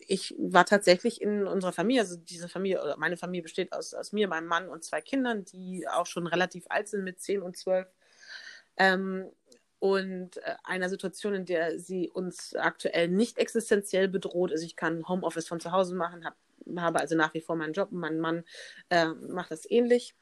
ich 0.07 0.35
war 0.37 0.67
tatsächlich 0.67 1.23
in 1.23 1.47
unserer 1.47 1.73
Familie, 1.73 2.03
also 2.03 2.17
diese 2.17 2.49
Familie, 2.49 2.83
oder 2.83 2.97
meine 2.97 3.17
Familie 3.17 3.45
besteht 3.45 3.73
aus, 3.73 3.95
aus 3.95 4.13
mir, 4.13 4.27
meinem 4.27 4.49
Mann 4.49 4.69
und 4.69 4.83
zwei 4.83 5.01
Kindern, 5.01 5.45
die 5.45 5.87
auch 5.89 6.07
schon 6.07 6.27
relativ 6.27 6.65
alt 6.69 6.89
sind 6.89 7.05
mit 7.05 7.21
zehn 7.21 7.41
und 7.41 7.57
zwölf. 7.57 7.87
Ähm, 8.77 9.31
und 9.79 10.39
äh, 10.39 10.57
einer 10.65 10.89
Situation, 10.89 11.35
in 11.35 11.45
der 11.45 11.79
sie 11.79 12.11
uns 12.11 12.57
aktuell 12.57 13.07
nicht 13.07 13.39
existenziell 13.39 14.09
bedroht. 14.09 14.51
Also 14.51 14.65
ich 14.65 14.75
kann 14.75 15.07
Homeoffice 15.07 15.47
von 15.47 15.61
zu 15.61 15.71
Hause 15.71 15.95
machen, 15.95 16.25
hab, 16.25 16.35
habe 16.77 16.99
also 16.99 17.15
nach 17.15 17.33
wie 17.35 17.41
vor 17.41 17.55
meinen 17.55 17.75
Job 17.75 17.93
mein 17.93 18.19
Mann 18.19 18.45
äh, 18.91 19.07
macht 19.07 19.53
das 19.53 19.71
ähnlich. 19.71 20.17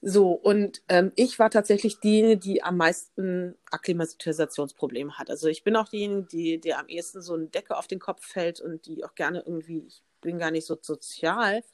So, 0.00 0.30
und 0.30 0.82
ähm, 0.88 1.12
ich 1.16 1.38
war 1.40 1.50
tatsächlich 1.50 1.98
diejenige, 1.98 2.36
die 2.36 2.62
am 2.62 2.76
meisten 2.76 3.56
Akklimatisationsprobleme 3.70 5.18
hat. 5.18 5.28
Also 5.28 5.48
ich 5.48 5.64
bin 5.64 5.74
auch 5.74 5.88
diejenige, 5.88 6.28
die, 6.28 6.60
die 6.60 6.74
am 6.74 6.86
ehesten 6.88 7.20
so 7.20 7.34
eine 7.34 7.48
Decke 7.48 7.76
auf 7.76 7.88
den 7.88 7.98
Kopf 7.98 8.24
fällt 8.24 8.60
und 8.60 8.86
die 8.86 9.04
auch 9.04 9.16
gerne 9.16 9.42
irgendwie, 9.44 9.84
ich 9.88 10.02
bin 10.20 10.38
gar 10.38 10.52
nicht 10.52 10.66
so 10.66 10.78
sozial, 10.80 11.64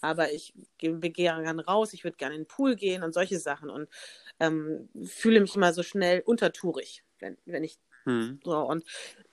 aber 0.00 0.32
ich 0.32 0.54
gehe 0.78 0.98
gerne 0.98 1.64
raus, 1.66 1.92
ich 1.92 2.04
würde 2.04 2.16
gerne 2.16 2.36
in 2.36 2.42
den 2.42 2.48
Pool 2.48 2.74
gehen 2.74 3.02
und 3.02 3.12
solche 3.12 3.38
Sachen 3.38 3.68
und 3.68 3.88
ähm, 4.40 4.88
fühle 5.04 5.40
mich 5.40 5.54
immer 5.54 5.72
so 5.74 5.82
schnell 5.82 6.20
untertourig, 6.20 7.04
wenn, 7.20 7.36
wenn 7.44 7.64
ich 7.64 7.78
hm. 8.04 8.40
so 8.44 8.58
und 8.58 8.84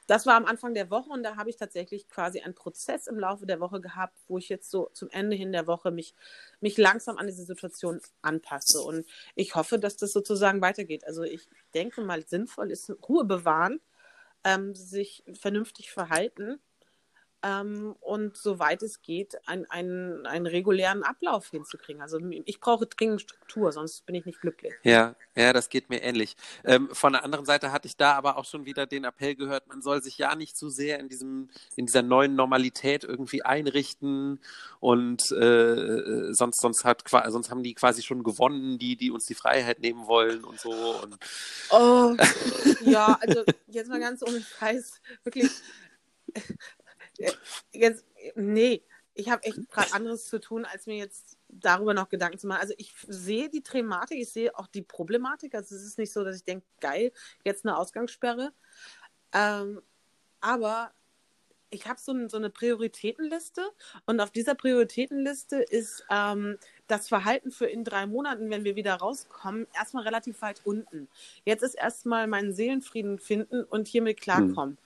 das 0.07 0.25
war 0.25 0.35
am 0.35 0.45
Anfang 0.45 0.73
der 0.73 0.89
Woche 0.89 1.09
und 1.09 1.23
da 1.23 1.37
habe 1.37 1.49
ich 1.49 1.55
tatsächlich 1.55 2.09
quasi 2.09 2.41
einen 2.41 2.53
Prozess 2.53 3.07
im 3.07 3.17
Laufe 3.17 3.45
der 3.45 3.61
Woche 3.61 3.79
gehabt, 3.79 4.17
wo 4.27 4.37
ich 4.37 4.49
jetzt 4.49 4.69
so 4.69 4.89
zum 4.93 5.09
Ende 5.09 5.37
hin 5.37 5.53
der 5.53 5.67
Woche 5.67 5.91
mich, 5.91 6.15
mich 6.61 6.77
langsam 6.77 7.17
an 7.17 7.27
diese 7.27 7.45
Situation 7.45 8.01
anpasse. 8.21 8.81
Und 8.81 9.05
ich 9.35 9.55
hoffe, 9.55 9.79
dass 9.79 9.97
das 9.97 10.13
sozusagen 10.13 10.61
weitergeht. 10.61 11.05
Also 11.05 11.23
ich 11.23 11.47
denke 11.73 12.01
mal, 12.01 12.25
sinnvoll 12.27 12.71
ist 12.71 12.91
Ruhe 13.07 13.25
bewahren, 13.25 13.81
ähm, 14.43 14.75
sich 14.75 15.23
vernünftig 15.33 15.91
verhalten 15.91 16.59
ähm, 17.43 17.95
und 18.01 18.37
soweit 18.37 18.83
es 18.83 19.01
geht, 19.01 19.37
ein, 19.47 19.65
ein, 19.69 20.25
einen 20.25 20.45
regulären 20.45 21.03
Ablauf 21.03 21.49
hinzukriegen. 21.49 22.01
Also 22.01 22.19
ich 22.45 22.59
brauche 22.59 22.85
dringend 22.85 23.21
Struktur, 23.21 23.71
sonst 23.71 24.05
bin 24.05 24.15
ich 24.15 24.25
nicht 24.25 24.41
glücklich. 24.41 24.73
Ja, 24.83 25.15
ja, 25.35 25.51
das 25.51 25.69
geht 25.69 25.89
mir 25.89 26.03
ähnlich. 26.03 26.35
Ähm, 26.63 26.89
von 26.91 27.13
der 27.13 27.23
anderen 27.23 27.45
Seite 27.45 27.71
hatte 27.71 27.87
ich 27.87 27.97
da 27.97 28.13
aber 28.13 28.37
auch 28.37 28.45
schon 28.45 28.65
wieder 28.65 28.85
den 28.85 29.05
Appell 29.05 29.35
gehört, 29.35 29.67
man 29.67 29.81
soll 29.81 30.03
sich 30.03 30.17
ja 30.17 30.35
nicht 30.35 30.55
zu 30.55 30.69
sehr 30.69 30.99
in 30.99 31.09
diesem, 31.09 31.49
in 31.75 31.85
dieser 31.85 32.03
neuen 32.03 32.35
Normalität 32.35 33.03
irgendwie 33.03 33.43
einrichten 33.43 34.39
und 34.79 35.31
äh, 35.31 36.33
sonst, 36.33 36.61
sonst 36.61 36.85
hat 36.85 37.03
sonst 37.09 37.49
haben 37.49 37.63
die 37.63 37.73
quasi 37.73 38.03
schon 38.03 38.23
gewonnen, 38.23 38.77
die, 38.77 38.95
die 38.95 39.11
uns 39.11 39.25
die 39.25 39.35
Freiheit 39.35 39.79
nehmen 39.79 40.07
wollen 40.07 40.43
und 40.43 40.59
so. 40.59 40.71
Und 40.71 41.17
oh, 41.71 42.15
ja, 42.85 43.17
also 43.21 43.43
jetzt 43.67 43.89
mal 43.89 43.99
ganz 43.99 44.21
ohne 44.23 44.41
Scheiß, 44.41 45.01
wirklich 45.23 45.49
jetzt, 47.71 48.05
nee, 48.35 48.83
ich 49.13 49.29
habe 49.29 49.43
echt 49.43 49.69
gerade 49.69 49.93
anderes 49.93 50.25
zu 50.25 50.39
tun, 50.39 50.65
als 50.65 50.85
mir 50.85 50.95
jetzt 50.95 51.37
darüber 51.49 51.93
noch 51.93 52.09
Gedanken 52.09 52.37
zu 52.37 52.47
machen. 52.47 52.61
Also 52.61 52.73
ich 52.77 52.93
sehe 53.07 53.49
die 53.49 53.61
Thematik, 53.61 54.19
ich 54.19 54.31
sehe 54.31 54.57
auch 54.57 54.67
die 54.67 54.81
Problematik. 54.81 55.53
Also 55.53 55.75
es 55.75 55.83
ist 55.83 55.97
nicht 55.97 56.13
so, 56.13 56.23
dass 56.23 56.37
ich 56.37 56.43
denke, 56.43 56.65
geil, 56.79 57.11
jetzt 57.43 57.65
eine 57.65 57.77
Ausgangssperre. 57.77 58.53
Ähm, 59.33 59.81
aber 60.39 60.91
ich 61.69 61.87
habe 61.87 61.99
so, 61.99 62.27
so, 62.27 62.37
eine 62.37 62.49
Prioritätenliste 62.49 63.61
und 64.05 64.19
auf 64.19 64.31
dieser 64.31 64.55
Prioritätenliste 64.55 65.57
ist 65.57 66.05
ähm, 66.09 66.57
das 66.87 67.07
Verhalten 67.07 67.51
für 67.51 67.65
in 67.65 67.85
drei 67.85 68.05
Monaten, 68.05 68.49
wenn 68.49 68.65
wir 68.65 68.75
wieder 68.75 68.95
rauskommen, 68.95 69.67
erstmal 69.73 70.03
relativ 70.03 70.41
weit 70.41 70.61
unten. 70.65 71.07
Jetzt 71.45 71.63
ist 71.63 71.75
erstmal 71.75 72.27
meinen 72.27 72.53
Seelenfrieden 72.53 73.19
finden 73.19 73.63
und 73.63 73.87
hiermit 73.87 74.19
klarkommen. 74.19 74.77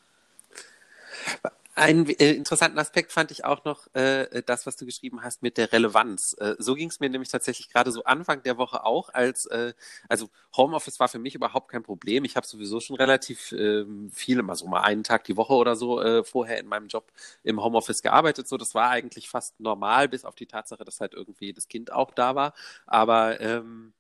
Hm. 1.41 1.51
Einen 1.77 2.07
äh, 2.07 2.31
interessanten 2.31 2.79
Aspekt 2.79 3.11
fand 3.11 3.31
ich 3.31 3.43
auch 3.43 3.65
noch 3.65 3.93
äh, 3.93 4.41
das, 4.43 4.65
was 4.65 4.77
du 4.77 4.85
geschrieben 4.85 5.23
hast 5.23 5.43
mit 5.43 5.57
der 5.57 5.73
Relevanz. 5.73 6.33
Äh, 6.39 6.55
so 6.57 6.73
ging 6.73 6.87
es 6.89 7.01
mir 7.01 7.09
nämlich 7.09 7.29
tatsächlich 7.29 7.69
gerade 7.69 7.91
so 7.91 8.05
Anfang 8.05 8.41
der 8.43 8.57
Woche 8.57 8.85
auch, 8.85 9.09
als 9.13 9.45
äh, 9.47 9.73
also 10.07 10.29
Homeoffice 10.55 11.01
war 11.01 11.09
für 11.09 11.19
mich 11.19 11.35
überhaupt 11.35 11.69
kein 11.69 11.83
Problem. 11.83 12.23
Ich 12.23 12.37
habe 12.37 12.47
sowieso 12.47 12.79
schon 12.79 12.95
relativ 12.95 13.51
äh, 13.51 13.83
viel, 14.09 14.39
immer 14.39 14.55
so 14.55 14.67
mal 14.67 14.81
einen 14.83 15.03
Tag 15.03 15.25
die 15.25 15.35
Woche 15.35 15.53
oder 15.53 15.75
so 15.75 16.01
äh, 16.01 16.23
vorher 16.23 16.59
in 16.59 16.67
meinem 16.67 16.87
Job 16.87 17.11
im 17.43 17.61
Homeoffice 17.61 18.01
gearbeitet. 18.01 18.47
So, 18.47 18.55
das 18.57 18.73
war 18.73 18.89
eigentlich 18.91 19.27
fast 19.29 19.59
normal, 19.59 20.07
bis 20.07 20.23
auf 20.23 20.35
die 20.35 20.45
Tatsache, 20.47 20.85
dass 20.85 21.01
halt 21.01 21.13
irgendwie 21.13 21.51
das 21.51 21.67
Kind 21.67 21.91
auch 21.91 22.11
da 22.11 22.35
war. 22.35 22.53
Aber 22.85 23.41
ähm, 23.41 23.93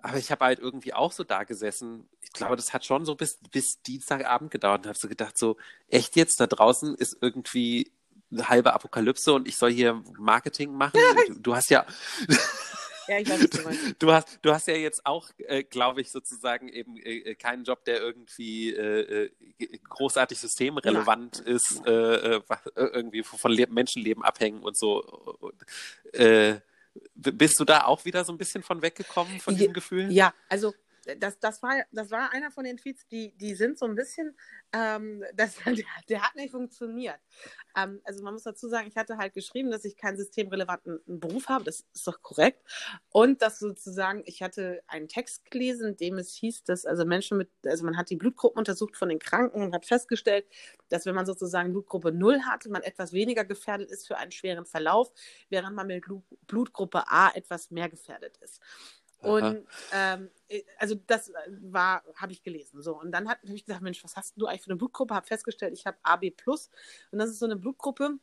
aber 0.00 0.18
ich 0.18 0.30
habe 0.30 0.44
halt 0.44 0.60
irgendwie 0.60 0.94
auch 0.94 1.10
so 1.12 1.24
da 1.24 1.42
gesessen. 1.44 2.08
Ich 2.38 2.46
glaube, 2.46 2.56
das 2.56 2.72
hat 2.72 2.84
schon 2.84 3.04
so 3.04 3.16
bis, 3.16 3.38
bis 3.50 3.82
Dienstagabend 3.82 4.52
gedauert 4.52 4.82
und 4.82 4.86
habe 4.86 4.98
so 4.98 5.08
gedacht, 5.08 5.36
so, 5.36 5.56
echt 5.88 6.14
jetzt, 6.14 6.38
da 6.38 6.46
draußen 6.46 6.94
ist 6.94 7.18
irgendwie 7.20 7.92
eine 8.30 8.48
halbe 8.48 8.74
Apokalypse 8.74 9.32
und 9.32 9.48
ich 9.48 9.56
soll 9.56 9.72
hier 9.72 10.02
Marketing 10.16 10.72
machen. 10.72 11.00
Du, 11.26 11.34
du 11.34 11.56
hast 11.56 11.70
ja. 11.70 11.84
Ja, 13.08 13.18
ich 13.18 13.28
weiß, 13.28 13.42
was 13.42 13.50
du 13.50 13.62
meinst. 13.62 13.94
Du 13.98 14.12
hast, 14.12 14.38
du 14.42 14.52
hast 14.52 14.68
ja 14.68 14.74
jetzt 14.74 15.04
auch, 15.06 15.30
äh, 15.38 15.64
glaube 15.64 16.00
ich, 16.00 16.10
sozusagen 16.10 16.68
eben 16.68 16.96
äh, 16.98 17.34
keinen 17.34 17.64
Job, 17.64 17.84
der 17.86 18.00
irgendwie 18.00 18.70
äh, 18.72 19.24
äh 19.24 19.78
großartig 19.88 20.38
systemrelevant 20.38 21.42
ja. 21.44 21.54
ist, 21.54 21.82
äh, 21.86 22.36
äh, 22.36 22.42
irgendwie 22.74 23.22
von 23.22 23.50
Le 23.50 23.66
Menschenleben 23.66 24.22
abhängen 24.22 24.62
und 24.62 24.76
so. 24.76 25.50
Äh, 26.12 26.56
bist 27.14 27.58
du 27.58 27.64
da 27.64 27.84
auch 27.84 28.04
wieder 28.04 28.24
so 28.24 28.32
ein 28.32 28.38
bisschen 28.38 28.62
von 28.62 28.82
weggekommen, 28.82 29.40
von 29.40 29.56
diesem 29.56 29.72
Gefühl? 29.72 30.12
Ja, 30.12 30.34
also 30.48 30.74
das, 31.18 31.38
das, 31.38 31.62
war, 31.62 31.84
das 31.92 32.10
war 32.10 32.32
einer 32.32 32.50
von 32.50 32.64
den 32.64 32.76
Tweets, 32.76 33.06
die, 33.08 33.36
die 33.36 33.54
sind 33.54 33.78
so 33.78 33.86
ein 33.86 33.94
bisschen, 33.94 34.36
ähm, 34.72 35.24
das, 35.34 35.56
der, 35.64 35.84
der, 36.08 36.22
hat 36.22 36.34
nicht 36.34 36.50
funktioniert. 36.50 37.18
Ähm, 37.76 38.00
also 38.04 38.22
man 38.22 38.34
muss 38.34 38.42
dazu 38.42 38.68
sagen, 38.68 38.88
ich 38.88 38.96
hatte 38.96 39.16
halt 39.16 39.34
geschrieben, 39.34 39.70
dass 39.70 39.84
ich 39.84 39.96
keinen 39.96 40.16
systemrelevanten 40.16 41.00
Beruf 41.06 41.48
habe, 41.48 41.64
das 41.64 41.86
ist 41.94 42.06
doch 42.06 42.22
korrekt. 42.22 42.62
Und 43.10 43.42
dass 43.42 43.58
sozusagen, 43.58 44.22
ich 44.26 44.42
hatte 44.42 44.82
einen 44.86 45.08
Text 45.08 45.50
gelesen, 45.50 45.90
in 45.90 45.96
dem 45.96 46.18
es 46.18 46.34
hieß, 46.34 46.64
dass 46.64 46.84
also 46.84 47.04
Menschen 47.04 47.38
mit, 47.38 47.50
also 47.64 47.84
man 47.84 47.96
hat 47.96 48.10
die 48.10 48.16
Blutgruppen 48.16 48.58
untersucht 48.58 48.96
von 48.96 49.08
den 49.08 49.18
Kranken 49.18 49.62
und 49.62 49.74
hat 49.74 49.86
festgestellt, 49.86 50.46
dass 50.88 51.06
wenn 51.06 51.14
man 51.14 51.26
sozusagen 51.26 51.72
Blutgruppe 51.72 52.12
0 52.12 52.42
hat, 52.42 52.66
man 52.66 52.82
etwas 52.82 53.12
weniger 53.12 53.44
gefährdet 53.44 53.90
ist 53.90 54.06
für 54.06 54.16
einen 54.16 54.32
schweren 54.32 54.64
Verlauf, 54.64 55.12
während 55.48 55.74
man 55.74 55.86
mit 55.86 56.04
Blutgruppe 56.46 57.08
A 57.08 57.30
etwas 57.34 57.70
mehr 57.70 57.88
gefährdet 57.88 58.36
ist. 58.38 58.60
Und 59.20 59.66
ähm, 59.92 60.30
also 60.78 60.94
das 61.06 61.32
war, 61.60 62.02
habe 62.14 62.32
ich 62.32 62.42
gelesen. 62.42 62.82
So, 62.82 62.98
und 62.98 63.10
dann 63.10 63.28
habe 63.28 63.40
ich 63.44 63.64
gesagt, 63.64 63.82
Mensch, 63.82 64.02
was 64.04 64.16
hast 64.16 64.34
du 64.36 64.46
eigentlich 64.46 64.62
für 64.62 64.70
eine 64.70 64.76
Blutgruppe? 64.76 65.14
Habe 65.14 65.26
festgestellt, 65.26 65.74
ich 65.74 65.86
habe 65.86 65.98
AB 66.02 66.32
und 67.10 67.18
das 67.18 67.30
ist 67.30 67.40
so 67.40 67.46
eine 67.46 67.56
Blutgruppe, 67.56 68.18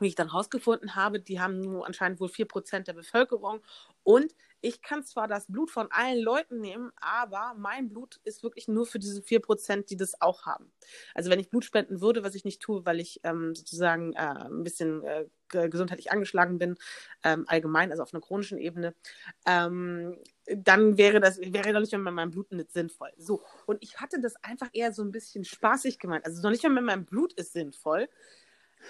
wie 0.00 0.08
ich 0.08 0.14
dann 0.14 0.28
rausgefunden 0.28 0.94
habe, 0.94 1.20
die 1.20 1.40
haben 1.40 1.60
nur 1.60 1.86
anscheinend 1.86 2.20
wohl 2.20 2.28
4% 2.28 2.86
der 2.86 2.94
Bevölkerung. 2.94 3.60
Und 4.02 4.34
ich 4.64 4.80
kann 4.80 5.04
zwar 5.04 5.26
das 5.26 5.46
Blut 5.46 5.70
von 5.70 5.88
allen 5.90 6.22
Leuten 6.22 6.60
nehmen, 6.60 6.92
aber 6.96 7.54
mein 7.58 7.88
Blut 7.88 8.20
ist 8.24 8.44
wirklich 8.44 8.68
nur 8.68 8.86
für 8.86 9.00
diese 9.00 9.20
4%, 9.20 9.88
die 9.88 9.96
das 9.96 10.20
auch 10.20 10.46
haben. 10.46 10.72
Also 11.14 11.30
wenn 11.30 11.40
ich 11.40 11.50
Blut 11.50 11.64
spenden 11.64 12.00
würde, 12.00 12.22
was 12.22 12.36
ich 12.36 12.44
nicht 12.44 12.62
tue, 12.62 12.86
weil 12.86 13.00
ich 13.00 13.20
ähm, 13.24 13.56
sozusagen 13.56 14.12
äh, 14.12 14.18
ein 14.18 14.62
bisschen 14.62 15.02
äh, 15.04 15.26
gesundheitlich 15.48 16.12
angeschlagen 16.12 16.58
bin, 16.58 16.76
ähm, 17.24 17.44
allgemein, 17.48 17.90
also 17.90 18.04
auf 18.04 18.14
einer 18.14 18.22
chronischen 18.22 18.58
Ebene, 18.58 18.94
ähm, 19.46 20.16
dann 20.46 20.96
wäre 20.96 21.20
das, 21.20 21.38
wäre 21.40 21.72
doch 21.72 21.80
nicht 21.80 21.92
mit 21.92 22.14
meinem 22.14 22.30
Blut 22.30 22.52
nicht 22.52 22.72
sinnvoll. 22.72 23.10
So, 23.16 23.42
und 23.66 23.78
ich 23.82 24.00
hatte 24.00 24.20
das 24.20 24.36
einfach 24.44 24.70
eher 24.72 24.92
so 24.92 25.02
ein 25.02 25.10
bisschen 25.10 25.44
spaßig 25.44 25.98
gemeint. 25.98 26.24
Also 26.24 26.40
noch 26.40 26.50
nicht 26.50 26.62
mit 26.62 26.82
meinem 26.82 27.04
Blut 27.04 27.32
ist 27.34 27.52
sinnvoll, 27.52 28.08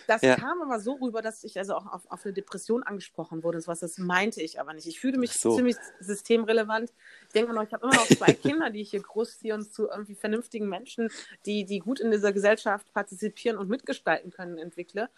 das 0.06 0.22
ja. 0.22 0.37
kam 0.37 0.62
aber 0.62 0.80
so 0.80 0.94
rüber, 0.94 1.22
dass 1.22 1.44
ich 1.44 1.58
also 1.58 1.75
auch 1.75 1.87
auf, 1.87 2.11
auf 2.11 2.25
eine 2.25 2.32
Depression 2.32 2.82
angesprochen 2.82 3.42
wurde. 3.42 3.61
Was 3.66 3.80
das 3.80 3.99
meinte 3.99 4.40
ich 4.42 4.61
aber 4.61 4.75
nicht. 4.75 4.87
Ich 4.87 5.00
fühle 5.00 5.18
mich 5.18 5.32
so. 5.32 5.54
ziemlich 5.54 5.76
systemrelevant. 6.00 6.92
Ich 7.32 7.40
denke 7.40 7.54
noch, 7.54 7.62
ich 7.62 7.72
habe 7.72 7.86
immer 7.86 7.94
noch 7.94 8.06
zwei 8.08 8.34
Kinder, 8.34 8.68
die 8.68 8.82
ich 8.82 8.90
hier 8.90 9.00
großziehe 9.00 9.54
und 9.54 9.72
zu 9.72 9.88
irgendwie 9.88 10.14
vernünftigen 10.14 10.68
Menschen, 10.68 11.08
die, 11.46 11.64
die 11.64 11.78
gut 11.78 11.98
in 11.98 12.10
dieser 12.10 12.30
Gesellschaft 12.30 12.92
partizipieren 12.92 13.56
und 13.56 13.70
mitgestalten 13.70 14.30
können, 14.30 14.58
entwickle. 14.58 15.08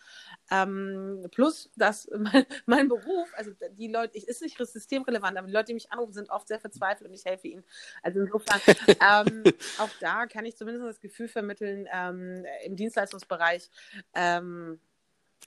Ähm, 0.48 1.26
plus, 1.32 1.72
dass 1.74 2.08
mein, 2.16 2.46
mein, 2.66 2.86
Beruf, 2.86 3.28
also 3.36 3.50
die 3.72 3.88
Leute, 3.88 4.16
ich 4.16 4.28
ist 4.28 4.42
nicht 4.42 4.56
systemrelevant, 4.56 5.36
aber 5.36 5.48
die 5.48 5.52
Leute, 5.52 5.66
die 5.66 5.74
mich 5.74 5.90
anrufen, 5.90 6.12
sind 6.12 6.30
oft 6.30 6.46
sehr 6.46 6.60
verzweifelt 6.60 7.08
und 7.08 7.14
ich 7.16 7.24
helfe 7.24 7.48
ihnen. 7.48 7.64
Also 8.04 8.20
insofern, 8.20 8.60
ähm, 8.86 9.42
auch 9.78 9.90
da 9.98 10.26
kann 10.26 10.46
ich 10.46 10.56
zumindest 10.56 10.86
das 10.86 11.00
Gefühl 11.00 11.26
vermitteln, 11.26 11.88
ähm, 11.92 12.46
im 12.64 12.76
Dienstleistungsbereich, 12.76 13.68
ähm, 14.14 14.78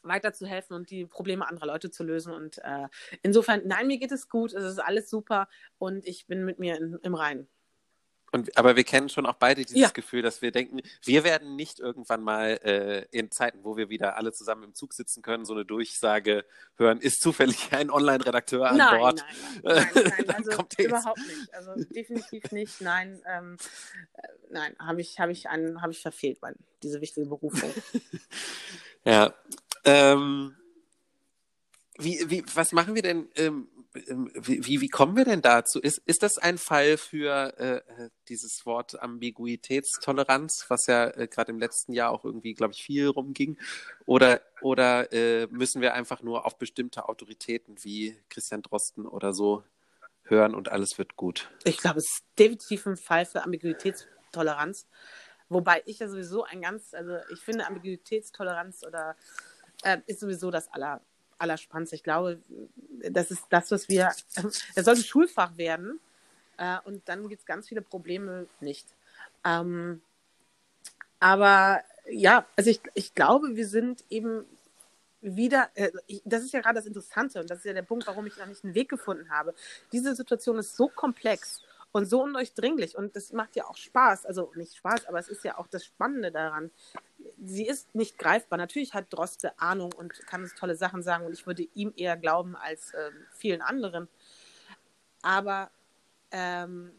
weiterzuhelfen 0.04 0.76
und 0.76 0.90
die 0.90 1.06
Probleme 1.06 1.48
anderer 1.48 1.68
Leute 1.68 1.92
zu 1.92 2.04
lösen. 2.04 2.34
Und 2.34 2.60
äh, 2.60 2.88
insofern, 3.24 3.62
nein, 3.66 3.88
mir 3.88 3.98
geht 3.98 4.12
es 4.12 4.30
gut, 4.30 4.54
es 4.54 4.64
ist 4.64 4.80
alles 4.80 5.10
super 5.10 5.48
und 5.78 6.06
ich 6.06 6.28
bin 6.28 6.46
mit 6.46 6.60
mir 6.60 6.78
in, 6.78 7.00
im 7.04 7.16
Reinen. 7.16 7.48
Und, 8.32 8.58
aber 8.58 8.76
wir 8.76 8.84
kennen 8.84 9.08
schon 9.08 9.26
auch 9.26 9.36
beide 9.36 9.64
dieses 9.64 9.80
ja. 9.80 9.90
Gefühl, 9.90 10.22
dass 10.22 10.42
wir 10.42 10.52
denken, 10.52 10.82
wir 11.04 11.24
werden 11.24 11.56
nicht 11.56 11.80
irgendwann 11.80 12.22
mal 12.22 12.60
äh, 12.64 13.06
in 13.18 13.32
Zeiten, 13.32 13.64
wo 13.64 13.78
wir 13.78 13.90
wieder 13.90 14.18
alle 14.18 14.34
zusammen 14.34 14.64
im 14.64 14.74
Zug 14.74 14.94
sitzen 14.94 15.22
können, 15.22 15.46
so 15.46 15.54
eine 15.54 15.64
Durchsage 15.64 16.44
hören, 16.76 17.00
ist 17.00 17.22
zufällig 17.22 17.72
ein 17.72 17.90
Online-Redakteur 17.90 18.70
an 18.70 18.78
nein, 18.78 19.00
Bord. 19.00 19.26
Nein, 19.64 19.88
nein, 19.94 20.04
nein, 20.28 20.30
also 20.36 20.52
überhaupt 20.78 21.20
nicht. 21.20 21.54
Also 21.54 21.72
definitiv 21.94 22.52
nicht. 22.52 22.82
Nein, 22.82 23.22
ähm, 23.28 23.58
äh, 24.14 24.28
nein, 24.50 24.76
habe 24.78 25.00
ich, 25.00 25.20
hab 25.20 25.30
ich, 25.30 25.46
hab 25.46 25.90
ich 25.90 26.02
verfehlt, 26.02 26.40
mein, 26.42 26.56
diese 26.84 27.00
wichtige 27.00 27.28
Berufung. 27.28 27.74
ja. 29.06 29.34
Ähm, 29.88 30.56
wie, 31.98 32.30
wie, 32.30 32.44
was 32.54 32.74
machen 32.74 32.94
wir 32.94 33.02
denn? 33.02 33.30
Ähm, 33.36 33.70
ähm, 34.08 34.30
wie, 34.36 34.82
wie 34.82 34.90
kommen 34.90 35.16
wir 35.16 35.26
denn 35.26 35.42
dazu? 35.42 35.80
Ist, 35.80 36.02
ist 36.06 36.22
das 36.22 36.38
ein 36.38 36.58
Fall 36.58 36.98
für 36.98 37.58
äh, 37.58 37.78
äh, 37.78 38.10
dieses 38.28 38.66
Wort 38.66 39.02
Ambiguitätstoleranz, 39.02 40.66
was 40.68 40.88
ja 40.88 41.08
äh, 41.08 41.28
gerade 41.28 41.52
im 41.52 41.60
letzten 41.60 41.94
Jahr 41.94 42.12
auch 42.12 42.26
irgendwie, 42.26 42.54
glaube 42.54 42.74
ich, 42.74 42.84
viel 42.84 43.08
rumging? 43.08 43.58
Oder, 44.06 44.42
oder 44.62 45.12
äh, 45.12 45.48
müssen 45.48 45.82
wir 45.82 45.94
einfach 45.94 46.22
nur 46.22 46.46
auf 46.46 46.58
bestimmte 46.58 47.10
Autoritäten 47.10 47.76
wie 47.84 48.18
Christian 48.30 48.62
Drosten 48.62 49.06
oder 49.08 49.34
so 49.34 49.64
hören 50.24 50.54
und 50.54 50.70
alles 50.70 50.98
wird 50.98 51.16
gut? 51.16 51.50
Ich 51.64 51.78
glaube, 51.78 52.00
es 52.00 52.06
ist 52.06 52.26
definitiv 52.38 52.86
ein 52.86 52.98
Fall 52.98 53.26
für 53.26 53.44
Ambiguitätstoleranz. 53.44 54.86
Wobei 55.50 55.82
ich 55.86 56.00
ja 56.00 56.10
sowieso 56.10 56.44
ein 56.44 56.62
ganz, 56.62 56.94
also 56.94 57.18
ich 57.32 57.40
finde 57.40 57.66
Ambiguitätstoleranz 57.68 58.84
oder 58.86 59.16
äh, 59.84 60.00
ist 60.08 60.20
sowieso 60.20 60.52
das 60.52 60.72
aller 60.74 61.02
Allerspannendste. 61.40 61.96
Ich 61.96 62.04
glaube, 62.04 62.42
das 63.12 63.32
ist 63.32 63.44
das, 63.50 63.70
was 63.72 63.88
wir, 63.90 64.12
es 64.76 64.86
sollte 64.86 65.04
Schulfach 65.04 65.56
werden 65.58 66.00
äh, 66.58 66.78
und 66.86 67.08
dann 67.08 67.30
gibt 67.30 67.42
es 67.42 67.46
ganz 67.46 67.68
viele 67.68 67.82
Probleme 67.82 68.48
nicht. 68.60 68.88
Ähm, 69.46 70.02
aber 71.20 71.82
ja, 72.10 72.46
also 72.56 72.70
ich, 72.70 72.82
ich 72.94 73.14
glaube, 73.14 73.56
wir 73.56 73.68
sind 73.68 74.04
eben 74.10 74.46
wieder, 75.22 75.70
äh, 75.76 75.92
das 76.26 76.44
ist 76.44 76.54
ja 76.54 76.62
gerade 76.62 76.76
das 76.76 76.86
Interessante 76.86 77.40
und 77.40 77.50
das 77.50 77.60
ist 77.60 77.66
ja 77.66 77.74
der 77.74 77.82
Punkt, 77.82 78.08
warum 78.08 78.26
ich 78.28 78.38
noch 78.38 78.46
nicht 78.46 78.64
einen 78.64 78.76
Weg 78.76 78.90
gefunden 78.90 79.30
habe. 79.30 79.54
Diese 79.92 80.16
Situation 80.16 80.58
ist 80.58 80.76
so 80.76 80.88
komplex 80.88 81.62
und 81.92 82.06
so 82.06 82.22
undurchdringlich 82.22 82.98
und 82.98 83.16
das 83.16 83.32
macht 83.34 83.56
ja 83.56 83.66
auch 83.66 83.78
Spaß, 83.78 84.26
also 84.26 84.52
nicht 84.56 84.76
Spaß, 84.76 85.06
aber 85.08 85.20
es 85.20 85.30
ist 85.30 85.44
ja 85.44 85.58
auch 85.58 85.68
das 85.68 85.86
Spannende 85.86 86.32
daran, 86.32 86.72
sie 87.44 87.68
ist 87.68 87.94
nicht 87.96 88.18
greifbar. 88.18 88.58
Natürlich 88.58 88.94
hat 88.94 89.12
Droste 89.12 89.58
Ahnung 89.60 89.94
und 89.94 90.14
kann 90.28 90.42
uns 90.44 90.56
tolle 90.56 90.76
Sachen 90.76 91.04
sagen 91.04 91.26
und 91.26 91.34
ich 91.34 91.46
würde 91.48 91.68
ihm 91.74 91.94
eher 91.96 92.18
glauben 92.18 92.56
als 92.56 92.94
äh, 92.94 93.12
vielen 93.34 93.62
anderen. 93.62 94.08
Aber 95.22 95.72
ähm, 96.32 96.92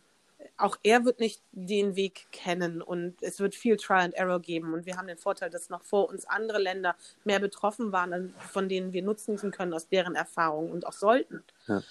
auch 0.57 0.77
er 0.83 1.05
wird 1.05 1.21
nicht 1.21 1.43
den 1.53 1.97
Weg 1.97 2.27
kennen 2.31 2.83
und 2.83 3.23
es 3.23 3.41
wird 3.41 3.55
viel 3.55 3.77
Trial 3.77 4.05
and 4.05 4.15
Error 4.15 4.41
geben. 4.41 4.73
Und 4.73 4.87
wir 4.87 4.97
haben 4.97 5.09
den 5.09 5.19
Vorteil, 5.19 5.51
dass 5.51 5.69
noch 5.69 5.83
vor 5.83 6.09
uns 6.09 6.25
andere 6.25 6.59
Länder 6.59 6.97
mehr 7.25 7.41
betroffen 7.41 7.93
waren, 7.93 8.35
von 8.53 8.69
denen 8.69 8.93
wir 8.93 9.03
nutzen 9.03 9.37
können 9.51 9.73
aus 9.73 9.89
deren 9.89 10.15
Erfahrungen 10.15 10.73
und 10.73 10.87
auch 10.87 10.93
sollten. 10.93 11.43
Ja. 11.67 11.83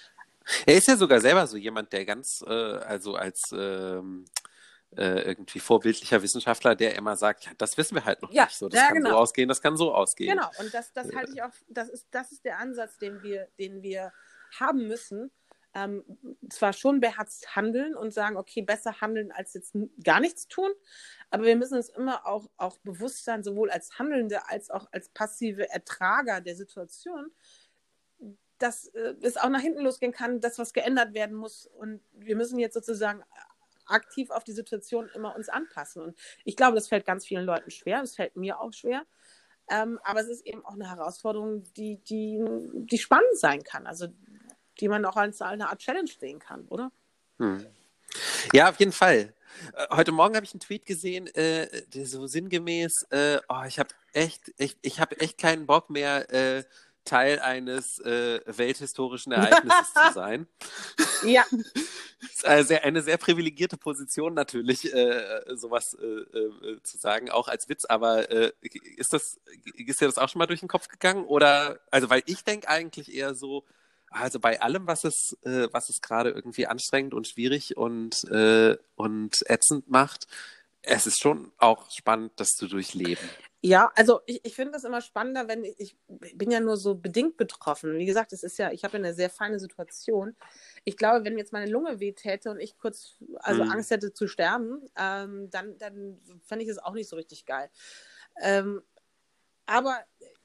Er 0.66 0.76
ist 0.76 0.88
ja 0.88 0.96
sogar 0.96 1.20
selber 1.20 1.46
so 1.46 1.56
jemand, 1.56 1.92
der 1.92 2.04
ganz, 2.04 2.44
äh, 2.46 2.52
also 2.52 3.14
als 3.14 3.52
ähm, 3.52 4.24
äh, 4.96 5.22
irgendwie 5.22 5.60
vorbildlicher 5.60 6.22
Wissenschaftler, 6.22 6.74
der 6.74 6.94
immer 6.96 7.16
sagt, 7.16 7.44
ja, 7.44 7.52
das 7.58 7.76
wissen 7.76 7.94
wir 7.96 8.04
halt 8.04 8.22
noch 8.22 8.32
ja, 8.32 8.44
nicht. 8.44 8.56
So, 8.56 8.68
das 8.68 8.80
ja, 8.80 8.86
kann 8.86 8.96
genau. 8.96 9.10
so 9.10 9.16
ausgehen, 9.16 9.48
das 9.48 9.60
kann 9.60 9.76
so 9.76 9.94
ausgehen. 9.94 10.36
Genau, 10.36 10.50
und 10.58 10.72
das, 10.72 10.92
das 10.92 11.14
halte 11.14 11.32
ich 11.32 11.42
auch, 11.42 11.52
das 11.68 11.88
ist, 11.88 12.06
das 12.10 12.32
ist 12.32 12.44
der 12.44 12.58
Ansatz, 12.58 12.98
den 12.98 13.22
wir, 13.22 13.48
den 13.58 13.82
wir 13.82 14.12
haben 14.58 14.86
müssen. 14.86 15.30
Ähm, 15.74 16.02
zwar 16.48 16.72
schon 16.72 16.98
beherzt 16.98 17.54
handeln 17.54 17.94
und 17.94 18.14
sagen, 18.14 18.38
okay, 18.38 18.62
besser 18.62 19.02
handeln 19.02 19.30
als 19.30 19.52
jetzt 19.52 19.76
gar 20.02 20.18
nichts 20.18 20.48
tun, 20.48 20.70
aber 21.28 21.44
wir 21.44 21.56
müssen 21.56 21.76
uns 21.76 21.90
immer 21.90 22.26
auch, 22.26 22.48
auch 22.56 22.78
bewusst 22.78 23.24
sein, 23.24 23.44
sowohl 23.44 23.70
als 23.70 23.98
Handelnde 23.98 24.48
als 24.48 24.70
auch 24.70 24.88
als 24.92 25.10
passive 25.10 25.68
Ertrager 25.68 26.40
der 26.40 26.56
Situation, 26.56 27.30
dass 28.58 28.88
äh, 28.88 29.14
es 29.22 29.36
auch 29.36 29.48
nach 29.48 29.60
hinten 29.60 29.82
losgehen 29.82 30.12
kann, 30.12 30.40
dass 30.40 30.58
was 30.58 30.72
geändert 30.72 31.14
werden 31.14 31.36
muss. 31.36 31.66
Und 31.66 32.00
wir 32.12 32.36
müssen 32.36 32.58
jetzt 32.58 32.74
sozusagen 32.74 33.22
aktiv 33.86 34.30
auf 34.30 34.44
die 34.44 34.52
Situation 34.52 35.08
immer 35.14 35.34
uns 35.34 35.48
anpassen. 35.48 36.02
Und 36.02 36.18
ich 36.44 36.56
glaube, 36.56 36.74
das 36.74 36.88
fällt 36.88 37.06
ganz 37.06 37.26
vielen 37.26 37.44
Leuten 37.44 37.70
schwer. 37.70 38.00
Das 38.00 38.16
fällt 38.16 38.36
mir 38.36 38.60
auch 38.60 38.72
schwer. 38.72 39.04
Ähm, 39.70 39.98
aber 40.02 40.20
es 40.20 40.28
ist 40.28 40.46
eben 40.46 40.64
auch 40.64 40.74
eine 40.74 40.88
Herausforderung, 40.88 41.64
die, 41.74 41.96
die, 42.04 42.42
die 42.74 42.98
spannend 42.98 43.38
sein 43.38 43.62
kann. 43.62 43.86
Also 43.86 44.08
die 44.80 44.88
man 44.88 45.04
auch 45.04 45.16
als 45.16 45.42
eine 45.42 45.68
Art 45.68 45.80
Challenge 45.80 46.10
sehen 46.18 46.38
kann, 46.38 46.66
oder? 46.68 46.90
Hm. 47.38 47.66
Ja, 48.52 48.70
auf 48.70 48.78
jeden 48.78 48.92
Fall. 48.92 49.34
Äh, 49.74 49.86
heute 49.90 50.12
Morgen 50.12 50.36
habe 50.36 50.44
ich 50.44 50.52
einen 50.52 50.60
Tweet 50.60 50.86
gesehen, 50.86 51.26
äh, 51.34 51.68
so 52.04 52.26
sinngemäß, 52.26 53.06
äh, 53.10 53.38
oh, 53.48 53.62
ich 53.66 53.78
habe 53.78 53.90
echt, 54.12 54.52
echt, 54.58 54.78
ich 54.82 55.00
habe 55.00 55.18
echt 55.20 55.38
keinen 55.38 55.66
Bock 55.66 55.90
mehr, 55.90 56.32
äh, 56.32 56.64
Teil 57.08 57.40
eines 57.40 57.98
äh, 58.00 58.40
welthistorischen 58.46 59.32
Ereignisses 59.32 59.92
zu 59.92 60.12
sein. 60.14 60.46
Ja. 61.24 61.44
Ist 62.20 62.44
eine 62.44 62.64
sehr, 62.64 62.84
eine 62.84 63.02
sehr 63.02 63.16
privilegierte 63.16 63.76
Position 63.76 64.34
natürlich, 64.34 64.92
äh, 64.92 65.42
sowas 65.56 65.94
äh, 65.94 66.06
äh, 66.06 66.82
zu 66.82 66.96
sagen, 66.96 67.28
auch 67.30 67.48
als 67.48 67.68
Witz. 67.68 67.86
Aber 67.86 68.30
äh, 68.30 68.52
ist 68.96 69.12
das, 69.12 69.40
ist 69.74 70.00
dir 70.00 70.06
das 70.06 70.18
auch 70.18 70.28
schon 70.28 70.38
mal 70.38 70.46
durch 70.46 70.60
den 70.60 70.68
Kopf 70.68 70.86
gegangen? 70.86 71.24
Oder, 71.24 71.80
also, 71.90 72.08
weil 72.08 72.22
ich 72.26 72.44
denke 72.44 72.68
eigentlich 72.68 73.12
eher 73.12 73.34
so, 73.34 73.64
also 74.10 74.38
bei 74.38 74.60
allem, 74.60 74.86
was 74.86 75.04
es, 75.04 75.36
äh, 75.42 75.68
was 75.72 75.88
es 75.88 76.00
gerade 76.00 76.30
irgendwie 76.30 76.66
anstrengend 76.66 77.14
und 77.14 77.26
schwierig 77.26 77.76
und, 77.76 78.24
äh, 78.30 78.76
und 78.94 79.36
ätzend 79.46 79.90
macht, 79.90 80.26
es 80.82 81.06
ist 81.06 81.20
schon 81.20 81.52
auch 81.58 81.90
spannend, 81.90 82.32
das 82.36 82.50
zu 82.50 82.68
durchleben. 82.68 83.28
Ja, 83.60 83.90
also 83.96 84.20
ich, 84.26 84.44
ich 84.44 84.54
finde 84.54 84.72
das 84.72 84.84
immer 84.84 85.00
spannender, 85.00 85.48
wenn 85.48 85.64
ich, 85.64 85.78
ich 85.80 85.96
bin 86.06 86.50
ja 86.50 86.60
nur 86.60 86.76
so 86.76 86.94
bedingt 86.94 87.36
betroffen. 87.36 87.98
Wie 87.98 88.06
gesagt, 88.06 88.32
es 88.32 88.44
ist 88.44 88.56
ja, 88.56 88.70
ich 88.70 88.84
habe 88.84 88.98
ja 88.98 89.04
eine 89.04 89.14
sehr 89.14 89.30
feine 89.30 89.58
Situation. 89.58 90.36
Ich 90.84 90.96
glaube, 90.96 91.24
wenn 91.24 91.36
jetzt 91.36 91.52
meine 91.52 91.70
Lunge 91.70 91.98
weht 91.98 92.24
hätte 92.24 92.50
und 92.50 92.60
ich 92.60 92.78
kurz, 92.78 93.16
also 93.40 93.64
mhm. 93.64 93.70
Angst 93.72 93.90
hätte 93.90 94.12
zu 94.12 94.28
sterben, 94.28 94.88
ähm, 94.96 95.50
dann, 95.50 95.76
dann 95.78 96.20
fände 96.44 96.64
ich 96.64 96.70
es 96.70 96.78
auch 96.78 96.94
nicht 96.94 97.08
so 97.08 97.16
richtig 97.16 97.46
geil. 97.46 97.68
Ähm, 98.40 98.82
aber 99.66 99.98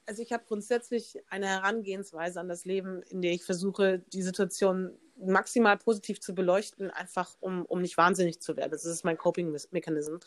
also 0.05 0.22
ich 0.22 0.34
habe 0.34 0.43
grundsätzlich 0.48 1.17
eine 1.29 1.48
Herangehensweise 1.48 2.39
an 2.39 2.50
das 2.50 2.65
Leben, 2.65 3.03
in 3.03 3.22
der 3.22 3.32
ich 3.32 3.43
versuche, 3.43 4.00
die 4.00 4.24
Situation 4.24 4.98
maximal 5.17 5.77
positiv 5.77 6.20
zu 6.20 6.34
beleuchten, 6.34 6.89
einfach 6.91 7.36
um, 7.39 7.65
um 7.65 7.82
nicht 7.82 7.98
wahnsinnig 7.98 8.41
zu 8.41 8.58
werden. 8.58 8.72
Das 8.72 8.86
ist 8.86 9.05
mein 9.05 9.17
Coping-Mechanismus. 9.17 10.22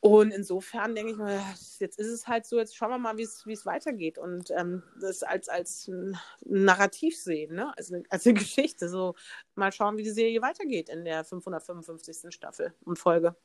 Und 0.00 0.32
insofern 0.32 0.94
denke 0.94 1.12
ich 1.12 1.18
mir, 1.18 1.42
jetzt 1.78 1.98
ist 1.98 2.08
es 2.08 2.26
halt 2.26 2.46
so, 2.46 2.58
jetzt 2.58 2.74
schauen 2.74 2.90
wir 2.90 2.98
mal, 2.98 3.18
wie 3.18 3.22
es 3.22 3.66
weitergeht 3.66 4.16
und 4.16 4.50
ähm, 4.50 4.82
das 4.98 5.22
als, 5.22 5.50
als 5.50 5.88
ein 5.88 6.16
Narrativ 6.42 7.18
sehen, 7.18 7.54
ne? 7.54 7.76
als, 7.76 7.92
eine, 7.92 8.04
als 8.08 8.26
eine 8.26 8.34
Geschichte. 8.38 8.88
So 8.88 9.14
mal 9.56 9.72
schauen, 9.72 9.98
wie 9.98 10.02
die 10.02 10.10
Serie 10.10 10.40
weitergeht 10.40 10.88
in 10.88 11.04
der 11.04 11.22
555. 11.24 12.34
Staffel 12.34 12.72
und 12.84 12.98
Folge. 12.98 13.36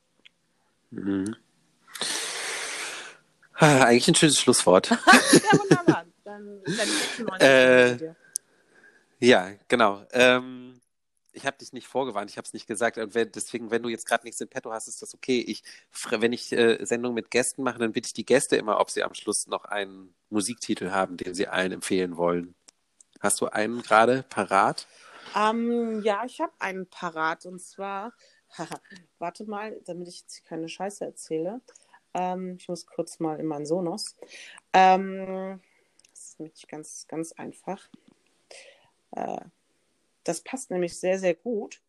Mhm. 0.90 1.36
Ah, 3.52 3.84
eigentlich 3.84 4.08
ein 4.08 4.14
schönes 4.14 4.40
Schlusswort. 4.40 4.90
ja, 4.90 5.58
wunderbar. 5.58 6.06
Dann, 6.24 6.62
dann 6.64 7.40
äh, 7.40 8.14
ja, 9.18 9.50
genau. 9.68 10.04
Ähm, 10.12 10.80
ich 11.36 11.44
habe 11.46 11.58
dich 11.58 11.72
nicht 11.72 11.86
vorgewarnt, 11.86 12.30
ich 12.30 12.38
habe 12.38 12.46
es 12.46 12.54
nicht 12.54 12.66
gesagt. 12.66 12.96
Und 12.96 13.14
wenn, 13.14 13.30
deswegen, 13.30 13.70
wenn 13.70 13.82
du 13.82 13.88
jetzt 13.90 14.06
gerade 14.06 14.24
nichts 14.24 14.40
in 14.40 14.48
petto 14.48 14.72
hast, 14.72 14.88
ist 14.88 15.02
das 15.02 15.14
okay. 15.14 15.40
Ich, 15.46 15.62
wenn 16.10 16.32
ich 16.32 16.50
äh, 16.52 16.84
Sendungen 16.84 17.14
mit 17.14 17.30
Gästen 17.30 17.62
mache, 17.62 17.78
dann 17.78 17.92
bitte 17.92 18.06
ich 18.06 18.14
die 18.14 18.24
Gäste 18.24 18.56
immer, 18.56 18.80
ob 18.80 18.90
sie 18.90 19.02
am 19.02 19.14
Schluss 19.14 19.46
noch 19.46 19.66
einen 19.66 20.14
Musiktitel 20.30 20.90
haben, 20.90 21.16
den 21.18 21.34
sie 21.34 21.46
allen 21.46 21.72
empfehlen 21.72 22.16
wollen. 22.16 22.54
Hast 23.20 23.40
du 23.40 23.46
einen 23.46 23.82
gerade 23.82 24.24
parat? 24.28 24.86
Ähm, 25.34 26.02
ja, 26.02 26.24
ich 26.24 26.40
habe 26.40 26.52
einen 26.58 26.86
parat. 26.88 27.44
Und 27.44 27.60
zwar, 27.60 28.14
warte 29.18 29.44
mal, 29.44 29.78
damit 29.84 30.08
ich 30.08 30.20
jetzt 30.20 30.44
keine 30.46 30.68
Scheiße 30.68 31.04
erzähle. 31.04 31.60
Ähm, 32.14 32.56
ich 32.58 32.68
muss 32.68 32.86
kurz 32.86 33.20
mal 33.20 33.38
in 33.38 33.46
meinen 33.46 33.66
Sonos. 33.66 34.16
Ähm, 34.72 35.60
das 36.10 36.28
ist 36.28 36.40
nämlich 36.40 36.66
ganz, 36.66 37.06
ganz 37.08 37.32
einfach. 37.32 37.88
Äh, 39.10 39.40
das 40.28 40.40
passt 40.42 40.70
nämlich 40.70 40.98
sehr, 40.98 41.18
sehr 41.18 41.34
gut 41.34 41.80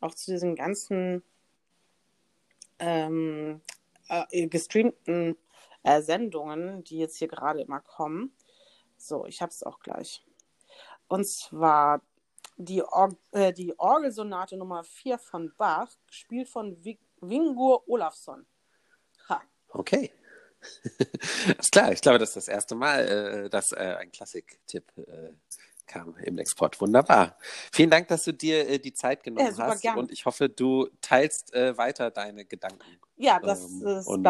auch 0.00 0.14
zu 0.14 0.30
diesen 0.30 0.54
ganzen 0.54 1.22
ähm, 2.78 3.60
äh, 4.08 4.46
gestreamten 4.46 5.36
äh, 5.82 6.00
Sendungen, 6.02 6.84
die 6.84 6.98
jetzt 6.98 7.16
hier 7.16 7.28
gerade 7.28 7.60
immer 7.60 7.80
kommen. 7.80 8.32
So, 8.96 9.26
ich 9.26 9.42
habe 9.42 9.50
es 9.50 9.62
auch 9.62 9.80
gleich. 9.80 10.24
Und 11.08 11.26
zwar 11.26 12.02
die, 12.56 12.82
Or 12.82 13.16
äh, 13.32 13.52
die 13.52 13.78
Orgelsonate 13.78 14.56
Nummer 14.56 14.84
4 14.84 15.18
von 15.18 15.52
Bach, 15.56 15.90
gespielt 16.06 16.48
von 16.48 16.76
Wingur 17.20 17.88
Olafsson. 17.88 18.46
Okay. 19.70 20.12
ist 21.58 21.72
klar, 21.72 21.92
ich 21.92 22.00
glaube, 22.00 22.18
das 22.18 22.30
ist 22.30 22.36
das 22.36 22.48
erste 22.48 22.74
Mal, 22.74 23.06
äh, 23.06 23.50
dass 23.50 23.72
äh, 23.72 23.96
ein 23.98 24.10
Klassik-Tipp 24.10 24.84
äh, 24.96 25.32
kam 25.88 26.14
im 26.22 26.38
Export. 26.38 26.80
Wunderbar. 26.80 27.36
Vielen 27.72 27.90
Dank, 27.90 28.08
dass 28.08 28.24
du 28.24 28.32
dir 28.32 28.68
äh, 28.68 28.78
die 28.78 28.92
Zeit 28.92 29.22
genommen 29.24 29.54
ja, 29.56 29.66
hast. 29.66 29.82
Gern. 29.82 29.98
Und 29.98 30.12
ich 30.12 30.26
hoffe, 30.26 30.48
du 30.48 30.88
teilst 31.00 31.54
äh, 31.54 31.76
weiter 31.76 32.10
deine 32.10 32.44
Gedanken. 32.44 32.98
Ja, 33.16 33.40
das, 33.40 33.64
ähm, 33.64 33.80
das 33.82 34.06
und 34.06 34.24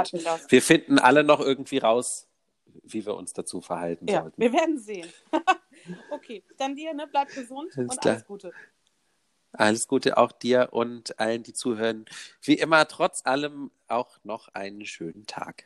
Wir 0.48 0.62
finden 0.62 0.98
alle 0.98 1.24
noch 1.24 1.40
irgendwie 1.40 1.78
raus, 1.78 2.26
wie 2.82 3.04
wir 3.04 3.14
uns 3.14 3.32
dazu 3.32 3.60
verhalten 3.60 4.06
ja, 4.08 4.22
sollten. 4.22 4.40
Wir 4.40 4.52
werden 4.52 4.78
sehen. 4.78 5.08
okay, 6.10 6.42
dann 6.56 6.74
dir, 6.74 6.94
ne? 6.94 7.06
Bleib 7.10 7.28
gesund 7.28 7.72
alles 7.76 7.90
und 7.90 8.00
klar. 8.00 8.14
alles 8.14 8.26
Gute. 8.26 8.52
Alles 9.52 9.88
Gute 9.88 10.18
auch 10.18 10.32
dir 10.32 10.68
und 10.72 11.18
allen, 11.18 11.42
die 11.42 11.52
zuhören. 11.52 12.04
Wie 12.42 12.54
immer, 12.54 12.86
trotz 12.86 13.24
allem 13.24 13.70
auch 13.88 14.18
noch 14.22 14.48
einen 14.48 14.84
schönen 14.84 15.26
Tag. 15.26 15.64